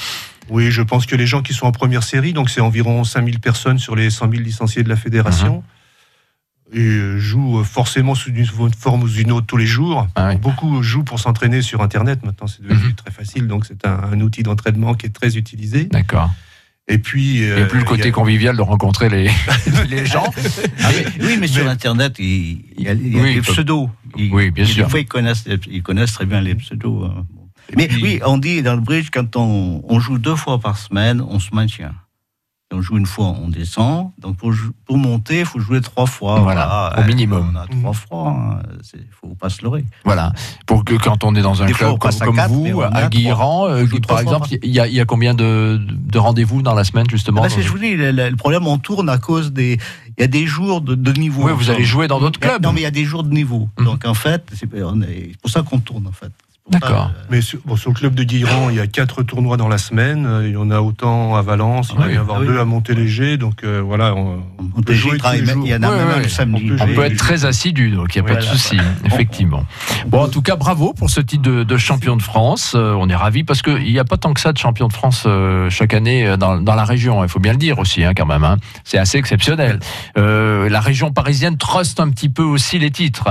Oui, 0.50 0.70
je 0.70 0.82
pense 0.82 1.06
que 1.06 1.16
les 1.16 1.26
gens 1.26 1.42
qui 1.42 1.54
sont 1.54 1.66
en 1.66 1.72
première 1.72 2.02
série, 2.02 2.32
donc 2.32 2.50
c'est 2.50 2.60
environ 2.60 3.02
5000 3.04 3.40
personnes 3.40 3.78
sur 3.78 3.96
les 3.96 4.10
100 4.10 4.30
000 4.30 4.42
licenciés 4.42 4.82
de 4.82 4.88
la 4.88 4.96
fédération, 4.96 5.62
Mhm. 6.72 6.78
et 6.78 6.80
euh, 6.86 7.18
jouent 7.18 7.60
euh, 7.60 7.64
forcément 7.64 8.14
sous 8.14 8.30
une 8.30 8.46
forme 8.78 9.02
ou 9.04 9.08
une 9.08 9.32
autre 9.32 9.46
tous 9.46 9.56
les 9.56 9.66
jours. 9.66 10.06
Ah 10.16 10.30
oui. 10.30 10.36
Beaucoup 10.36 10.82
jouent 10.82 11.04
pour 11.04 11.18
s'entraîner 11.20 11.62
sur 11.62 11.82
Internet. 11.82 12.24
Maintenant, 12.24 12.46
c'est 12.46 12.62
devenu 12.62 12.88
Mhm. 12.88 12.94
très 12.94 13.10
facile, 13.10 13.46
donc 13.46 13.64
c'est 13.66 13.86
un, 13.86 13.98
un 14.12 14.20
outil 14.20 14.42
d'entraînement 14.42 14.94
qui 14.94 15.06
est 15.06 15.10
très 15.10 15.36
utilisé. 15.36 15.84
D'accord. 15.84 16.30
Et 16.86 16.98
puis, 16.98 17.38
Et 17.38 17.50
euh, 17.50 17.64
plus 17.66 17.78
le 17.78 17.84
il 17.84 17.88
côté 17.88 18.08
a- 18.08 18.10
convivial 18.10 18.54
de 18.56 18.60
rencontrer 18.60 19.08
les, 19.08 19.30
les 19.88 20.04
gens. 20.04 20.30
Ah, 20.82 20.90
mais- 20.94 21.24
oui, 21.26 21.36
mais 21.40 21.46
sur 21.46 21.66
Internet, 21.66 22.16
il, 22.18 22.62
il 22.76 22.84
y 22.84 22.88
a, 22.88 22.92
il 22.92 23.14
y 23.16 23.18
a 23.18 23.22
Oui, 23.22 23.34
des 23.36 23.40
peut- 23.40 23.52
pseudos. 23.52 23.88
Ils- 24.18 24.30
Oui, 24.30 24.50
bien 24.50 24.66
sûr. 24.66 24.84
Des 24.84 24.90
fois, 24.90 25.00
ils 25.00 25.06
connaissent, 25.06 25.44
ils 25.70 25.82
connaissent 25.82 26.12
très 26.12 26.26
bien 26.26 26.42
les 26.42 26.54
pseudos. 26.54 27.04
hein. 27.06 27.24
Bon. 27.30 27.43
Mais 27.76 27.88
puis- 27.88 28.02
oui, 28.02 28.20
on 28.24 28.38
dit 28.38 28.62
dans 28.62 28.74
le 28.74 28.80
bridge, 28.80 29.08
quand 29.12 29.36
on, 29.36 29.82
on 29.88 30.00
joue 30.00 30.18
deux 30.18 30.36
fois 30.36 30.58
par 30.58 30.76
semaine, 30.78 31.20
on 31.20 31.38
se 31.40 31.54
maintient. 31.54 31.92
Si 32.70 32.78
on 32.78 32.80
joue 32.80 32.96
une 32.96 33.04
fois, 33.06 33.26
on 33.26 33.48
descend. 33.48 34.10
Donc 34.18 34.36
pour, 34.38 34.52
pour 34.86 34.96
monter, 34.96 35.40
il 35.40 35.44
faut 35.46 35.60
jouer 35.60 35.82
trois 35.82 36.06
fois. 36.06 36.40
Voilà, 36.40 36.94
au 36.96 37.00
Euh, 37.00 37.06
minimum. 37.06 37.52
On 37.54 37.58
a 37.58 37.66
trois 37.66 37.92
fois. 37.92 38.58
Il 38.94 39.00
ne 39.00 39.04
faut 39.20 39.34
pas 39.34 39.50
se 39.50 39.60
leurrer. 39.62 39.84
Voilà. 40.04 40.32
Pour 40.66 40.82
que 40.84 40.94
quand 40.94 41.24
on 41.24 41.34
est 41.34 41.42
dans 41.42 41.62
un 41.62 41.66
Des 41.66 41.74
club 41.74 41.98
comme, 41.98 42.10
comme 42.18 42.36
quatre, 42.36 42.50
vous, 42.50 42.80
à 42.80 43.08
Guilherand, 43.08 43.68
euh, 43.68 43.84
par 44.08 44.20
exemple, 44.20 44.48
il 44.62 44.70
y, 44.70 44.80
a- 44.80 44.86
il 44.86 44.94
y 44.94 45.00
a 45.00 45.04
combien 45.04 45.34
de, 45.34 45.78
de 45.86 46.18
rendez-vous 46.18 46.62
dans 46.62 46.74
la 46.74 46.84
semaine 46.84 47.06
justement 47.10 47.42
Ah 47.44 47.48
bah, 47.48 47.54
c'est- 47.54 47.60
je 47.62 47.68
vous 47.68 47.78
dis, 47.78 47.96
le, 47.96 48.12
le- 48.12 48.30
le 48.30 48.36
problème, 48.36 48.66
on 48.66 48.78
tourne 48.78 49.10
à 49.10 49.18
cause 49.18 49.52
des. 49.52 49.78
Il 50.16 50.20
y 50.20 50.24
a 50.24 50.28
des 50.28 50.46
jours 50.46 50.80
de, 50.80 50.94
de 50.94 51.12
niveau. 51.12 51.42
Oui, 51.44 51.52
vous 51.54 51.68
allez 51.70 51.84
jouer 51.84 52.08
dans 52.08 52.18
d'autres 52.20 52.40
clubs. 52.40 52.62
Non, 52.62 52.72
mais 52.72 52.80
il 52.80 52.84
y 52.84 52.86
a 52.86 52.90
des 52.92 53.04
jours 53.04 53.24
de 53.24 53.34
niveau. 53.34 53.68
Mhm. 53.78 53.84
Donc 53.84 54.04
en 54.06 54.14
fait, 54.14 54.42
c'est 54.54 54.68
on 54.82 55.02
est- 55.02 55.28
c'est 55.32 55.40
pour 55.40 55.50
ça 55.50 55.62
qu'on 55.62 55.80
tourne 55.80 56.06
en 56.06 56.12
fait. 56.12 56.32
D'accord. 56.70 57.10
euh, 57.14 57.24
Mais 57.30 57.42
sur, 57.42 57.58
bon, 57.66 57.76
sur 57.76 57.90
le 57.90 57.94
club 57.94 58.14
de 58.14 58.24
Guilherand, 58.24 58.70
il 58.70 58.76
y 58.76 58.80
a 58.80 58.86
quatre 58.86 59.22
tournois 59.22 59.58
dans 59.58 59.68
la 59.68 59.76
semaine. 59.76 60.24
Euh, 60.26 60.46
Il 60.48 60.54
y 60.54 60.56
en 60.56 60.70
a 60.70 60.80
autant 60.80 61.36
à 61.36 61.42
Valence, 61.42 61.90
il 61.92 61.96
Ah 61.98 62.06
va 62.06 62.12
y 62.12 62.16
avoir 62.16 62.38
ah 62.38 62.40
oui. 62.40 62.46
deux 62.46 62.58
à 62.58 62.64
Montéléger. 62.64 63.36
Donc 63.36 63.64
euh, 63.64 63.82
voilà, 63.84 64.14
on, 64.14 64.42
On 64.58 64.64
on 64.78 64.82
peut 64.82 64.94
jouer 64.94 65.18
tous 65.18 65.30
les 65.32 65.44
jours. 65.44 65.62
Il 65.66 65.70
y 65.70 65.74
en 65.74 65.82
a 65.82 65.90
Ouais, 65.90 65.96
même 65.98 66.08
ouais, 66.08 66.14
un 66.14 66.18
le 66.20 66.28
samedi. 66.28 66.70
on 66.72 66.76
peut 66.76 66.82
On 66.82 66.94
peut 66.94 67.04
être 67.04 67.16
très 67.18 67.44
assidu, 67.44 67.90
donc 67.90 68.14
il 68.16 68.22
n'y 68.22 68.26
a 68.26 68.32
pas 68.34 68.40
de 68.40 68.44
Voilà. 68.44 68.56
souci, 68.58 68.78
effectivement. 69.04 69.64
Bon, 70.06 70.22
en 70.22 70.28
tout 70.28 70.40
cas, 70.40 70.56
bravo 70.56 70.94
pour 70.94 71.10
ce 71.10 71.20
titre 71.20 71.42
de, 71.42 71.64
de 71.64 71.76
champion 71.76 72.16
de 72.16 72.22
France. 72.22 72.72
Euh, 72.74 72.94
on 72.98 73.10
est 73.10 73.14
ravis 73.16 73.44
parce 73.44 73.60
qu'il 73.60 73.82
n'y 73.92 73.98
a 73.98 74.04
pas 74.04 74.16
tant 74.16 74.32
que 74.32 74.40
ça 74.40 74.52
de 74.54 74.58
champion 74.58 74.88
de 74.88 74.92
France 74.94 75.24
euh, 75.26 75.68
chaque 75.68 75.92
année 75.92 76.34
dans, 76.38 76.56
dans 76.58 76.74
la 76.74 76.84
région. 76.84 77.22
Il 77.24 77.28
faut 77.28 77.40
bien 77.40 77.52
le 77.52 77.58
dire 77.58 77.78
aussi, 77.78 78.02
hein, 78.04 78.12
quand 78.16 78.26
même. 78.26 78.42
hein. 78.42 78.56
C'est 78.84 78.96
assez 78.98 79.18
exceptionnel. 79.18 79.80
Euh, 80.16 80.70
la 80.70 80.80
région 80.80 81.12
parisienne 81.12 81.58
truste 81.58 82.00
un 82.00 82.08
petit 82.08 82.30
peu 82.30 82.42
aussi 82.42 82.78
les 82.78 82.90
titres. 82.90 83.28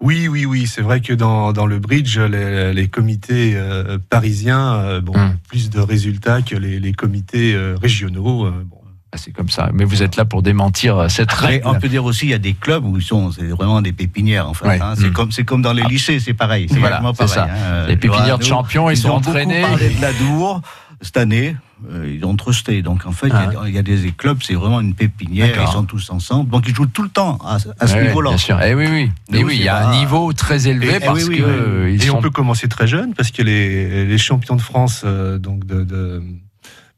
Oui, 0.00 0.28
oui, 0.28 0.46
oui. 0.46 0.66
C'est 0.66 0.80
vrai 0.82 1.00
que 1.00 1.12
dans, 1.12 1.52
dans 1.52 1.66
le 1.66 1.78
bridge, 1.78 2.18
les, 2.18 2.72
les 2.72 2.88
comités 2.88 3.52
euh, 3.54 3.98
parisiens 4.08 4.74
euh, 4.74 5.00
bon, 5.00 5.12
Hum. 5.14 5.30
ont 5.30 5.34
plus 5.48 5.68
de 5.70 5.80
résultats 5.80 6.40
que 6.42 6.56
les, 6.56 6.80
les 6.80 6.92
comités 6.92 7.54
euh, 7.54 7.76
régionaux. 7.80 8.46
euh, 8.46 8.64
bon. 8.64 8.76
Ah, 9.12 9.18
C'est 9.18 9.32
comme 9.32 9.48
ça. 9.50 9.70
Mais 9.74 9.84
vous 9.84 10.02
êtes 10.04 10.14
là 10.16 10.24
pour 10.24 10.40
démentir 10.40 11.10
cette 11.10 11.32
règle. 11.32 11.66
on 11.66 11.74
peut 11.78 11.88
dire 11.88 12.04
aussi, 12.04 12.26
il 12.26 12.30
y 12.30 12.34
a 12.34 12.38
des 12.38 12.54
clubs 12.54 12.84
où 12.86 12.96
ils 12.96 13.02
sont, 13.02 13.32
c'est 13.32 13.44
vraiment 13.48 13.82
des 13.82 13.92
pépinières 13.92 14.48
en 14.48 14.54
fait. 14.54 14.68
Ouais. 14.68 14.80
hein. 14.80 14.94
C'est 14.96 15.08
Mm. 15.08 15.12
comme, 15.12 15.32
c'est 15.32 15.44
comme 15.44 15.62
dans 15.62 15.72
les 15.72 15.82
lycées, 15.82 16.20
c'est 16.20 16.32
pareil. 16.32 16.68
C'est 16.70 16.78
Voilà, 16.78 17.00
pareil. 17.00 17.28
ça. 17.28 17.48
hein. 17.50 17.86
Les 17.88 17.96
pépinières 17.96 18.38
de 18.38 18.44
champions, 18.44 18.88
ils, 18.88 18.96
sont 18.96 19.08
ont 19.10 19.14
entraînés. 19.16 19.60
beaucoup 19.62 19.70
parlé 19.72 19.88
de 19.94 20.00
la 20.00 20.12
Dour 20.12 20.62
cette 21.02 21.16
année. 21.16 21.56
Euh, 21.90 22.12
ils 22.14 22.24
ont 22.24 22.36
trusté. 22.36 22.82
Donc 22.82 23.06
en 23.06 23.12
fait, 23.12 23.28
il 23.28 23.32
y 23.32 23.36
a- 23.36 23.50
Ah. 23.60 23.68
il 23.68 23.74
y, 23.74 23.78
a 23.78 23.82
des 23.82 24.12
clubs, 24.12 24.38
c'est 24.42 24.54
vraiment 24.54 24.80
une 24.80 24.94
pépinière. 24.94 25.56
Ils 25.60 25.68
sont 25.72 25.84
tous 25.84 26.10
ensemble. 26.10 26.50
Donc 26.50 26.68
ils 26.68 26.74
jouent 26.74 26.86
tout 26.86 27.02
le 27.02 27.08
temps 27.08 27.38
à, 27.44 27.58
à 27.78 27.86
ce 27.86 27.96
niveau-là. 27.98 28.30
Bien 28.30 28.38
sûr. 28.38 28.60
Eh 28.62 28.74
oui, 28.74 28.86
oui. 28.90 29.10
Oui, 29.42 29.56
il 29.56 29.62
y 29.62 29.68
a 29.68 29.88
un 29.88 29.98
niveau 29.98 30.32
très 30.32 30.68
élevé 30.68 30.96
Et- 30.96 31.00
parce 31.00 31.24
oui, 31.24 31.38
que 31.38 31.42
oui. 31.42 31.48
euh, 31.48 31.90
ils 31.90 32.02
Et 32.02 32.06
sont. 32.08 32.18
on 32.18 32.22
peut 32.22 32.30
commencer 32.30 32.68
très 32.68 32.86
jeune 32.86 33.14
parce 33.14 33.30
que 33.30 33.42
les, 33.42 34.06
les 34.06 34.18
champions 34.18 34.56
de 34.56 34.62
France 34.62 35.02
euh, 35.04 35.38
donc 35.38 35.64
de, 35.66 35.82
de 35.84 36.22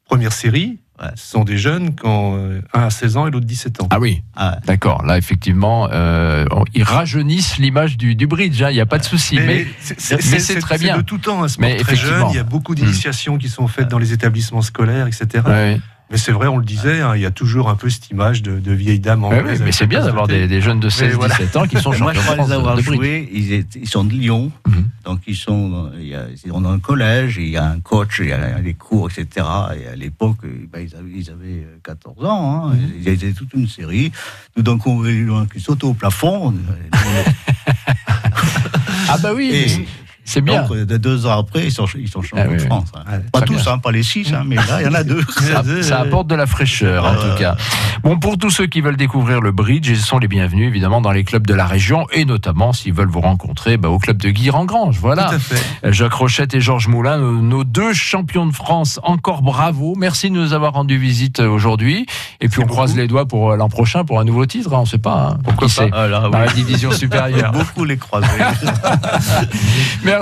première 0.05 0.33
série 0.33 0.79
Ce 1.17 1.31
sont 1.31 1.45
des 1.45 1.59
jeunes 1.59 1.95
qui 1.95 2.07
ont 2.07 2.37
euh, 2.37 2.61
un 2.73 2.83
à 2.83 2.91
16 2.91 3.17
ans 3.17 3.27
et 3.27 3.31
l'autre 3.31 3.47
17 3.47 3.83
ans. 3.83 3.89
Ah 3.91 3.99
oui, 3.99 4.23
d'accord. 4.67 5.05
Là, 5.05 5.19
effectivement, 5.19 5.89
euh, 5.93 6.45
ils 6.75 6.83
rajeunissent 6.83 7.59
l'image 7.59 7.97
du, 7.97 8.27
bridge, 8.27 8.63
hein, 8.63 8.71
il 8.71 8.75
n'y 8.75 8.81
a 8.81 8.87
pas 8.87 8.99
de 8.99 9.05
souci. 9.05 9.39
Mais, 9.39 9.67
c'est 9.81 10.59
très 10.61 10.79
bien. 10.79 10.95
C'est 10.95 11.03
de 11.03 11.07
tout 11.07 11.19
temps 11.19 11.43
un 11.43 11.49
sport 11.49 11.77
très 11.79 11.97
jeune. 11.97 12.27
Il 12.31 12.37
y 12.37 12.39
a 12.39 12.45
beaucoup 12.45 12.75
d'initiations 12.75 13.39
qui 13.39 13.49
sont 13.49 13.69
faites 13.69 13.89
dans 13.89 13.99
les 13.99 14.13
établissements 14.13 14.63
scolaires, 14.63 15.07
etc. 15.07 15.79
Mais 16.13 16.19
c'est 16.19 16.33
vrai, 16.33 16.47
on 16.47 16.59
le 16.59 16.65
disait, 16.65 17.01
hein, 17.01 17.17
il 17.17 17.23
y 17.23 17.27
a 17.27 17.31
toujours 17.31 17.71
un 17.71 17.75
peu 17.75 17.89
cette 17.89 18.11
image 18.11 18.43
de, 18.43 18.73
vieille 18.73 19.01
dame 19.01 19.25
anglaise. 19.25 19.61
Oui, 19.61 19.65
mais 19.65 19.73
c'est 19.73 19.87
bien 19.87 20.05
d'avoir 20.05 20.29
des, 20.29 20.61
jeunes 20.61 20.79
de 20.79 20.91
16-17 20.91 21.57
ans 21.57 21.67
qui 21.67 21.81
sont 21.81 21.93
champions 21.93 22.21
Moi, 22.23 22.37
je 22.37 22.43
les 22.49 22.53
avoir 22.53 22.79
joués. 22.79 23.27
Ils, 23.33 23.89
sont 23.89 24.05
de 24.05 24.13
Lyon, 24.13 24.53
mhm. 24.67 24.91
donc 25.07 25.21
ils 25.27 25.37
sont, 25.37 25.91
il 25.99 26.09
y 26.09 26.15
a, 26.15 26.27
on 26.53 26.67
a 26.67 26.69
un 26.69 26.81
collège, 26.81 27.39
il 27.39 27.49
y 27.49 27.57
a 27.57 27.65
un 27.65 27.81
coach, 27.81 28.21
il 28.23 28.29
y 28.29 28.33
a 28.33 28.61
des 28.61 28.75
cours, 28.75 29.09
etc. 29.11 29.47
Et 29.81 29.87
à 29.87 29.97
l'époque, 29.97 30.37
ben, 30.71 30.87
ils, 30.87 30.95
avaient, 30.95 31.11
ils, 31.15 31.31
avaient, 31.31 31.67
14 31.83 32.27
ans, 32.27 32.67
hein, 32.69 32.75
mhm. 32.75 32.93
ils 33.01 33.09
étaient 33.09 33.33
toute 33.33 33.55
une 33.55 33.67
série. 33.67 34.13
Donc 34.59 34.87
on 34.87 35.03
qui 35.47 35.61
sautent 35.61 35.85
au 35.85 35.95
plafond. 35.95 36.53
ah 39.09 39.17
bah 39.23 39.33
oui. 39.35 39.87
C'est 40.25 40.41
bien. 40.41 40.63
Donc, 40.63 40.77
deux 40.77 41.27
ans 41.27 41.39
après, 41.39 41.67
ils 41.67 41.73
sont, 41.73 41.87
ils 41.99 42.09
sont 42.09 42.23
champions 42.23 42.47
ah 42.49 42.55
de 42.55 42.59
France. 42.59 42.89
Hein. 42.95 43.21
pas 43.33 43.41
tous, 43.41 43.67
hein, 43.67 43.79
pas 43.79 43.91
les 43.91 44.05
six, 44.05 44.33
hein, 44.33 44.45
mais 44.47 44.55
là, 44.55 44.81
il 44.81 44.85
y 44.85 44.89
en 44.89 44.95
a 44.95 45.03
deux. 45.03 45.23
ça, 45.83 46.01
apporte 46.01 46.29
de 46.29 46.37
la 46.37 46.47
fraîcheur, 46.47 47.05
en 47.05 47.15
tout 47.15 47.39
cas. 47.39 47.57
Bon, 48.03 48.19
pour 48.19 48.39
tous 48.39 48.51
ceux 48.51 48.67
qui 48.67 48.81
veulent 48.81 48.97
découvrir 48.97 49.41
le 49.41 49.51
bridge, 49.51 49.89
ils 49.89 49.97
sont 49.99 50.19
les 50.19 50.29
bienvenus, 50.29 50.69
évidemment, 50.69 51.01
dans 51.01 51.11
les 51.11 51.25
clubs 51.25 51.47
de 51.47 51.55
la 51.55 51.67
région, 51.67 52.07
et 52.13 52.25
notamment, 52.25 52.73
s'ils 52.73 52.93
veulent 52.93 53.11
vous 53.11 53.21
rencontrer, 53.21 53.77
bah, 53.77 53.89
au 53.89 53.99
club 53.99 54.19
de 54.19 54.31
Guy-Rangrange. 54.31 54.99
Voilà. 55.01 55.25
Tout 55.25 55.35
à 55.35 55.39
fait. 55.39 55.93
Jacques 55.93 56.15
Rochette 56.15 56.55
et 56.55 56.61
Georges 56.61 56.89
Moulin, 56.89 57.19
nos, 57.19 57.65
deux 57.65 57.93
champions 57.93 58.47
de 58.47 58.53
France. 58.53 59.01
Encore 59.03 59.43
bravo. 59.43 59.95
Merci 59.97 60.31
de 60.31 60.37
nous 60.37 60.53
avoir 60.53 60.75
rendu 60.75 60.99
visite 60.99 61.41
euh, 61.41 61.49
aujourd'hui. 61.49 62.07
Et 62.41 62.49
puis, 62.49 62.63
on 62.63 62.67
croise 62.67 62.97
les 62.97 63.09
doigts 63.09 63.27
pour 63.27 63.53
euh, 63.53 63.57
l'an 63.57 63.69
prochain 63.69 64.05
pour 64.05 64.21
un 64.21 64.25
nouveau 64.25 64.47
titre. 64.47 64.71
On 64.73 64.83
ne 64.83 64.87
sait 64.87 64.99
pas. 64.99 65.37
Pourquoi 65.43 65.69
pas 65.69 65.87
ah, 65.93 66.09
Dans 66.09 66.39
la 66.39 66.47
division 66.47 66.93
supérieure. 66.93 67.53
beaucoup 67.53 67.85
les 67.85 67.97
croiser. 67.97 68.27
Merci 70.05 70.22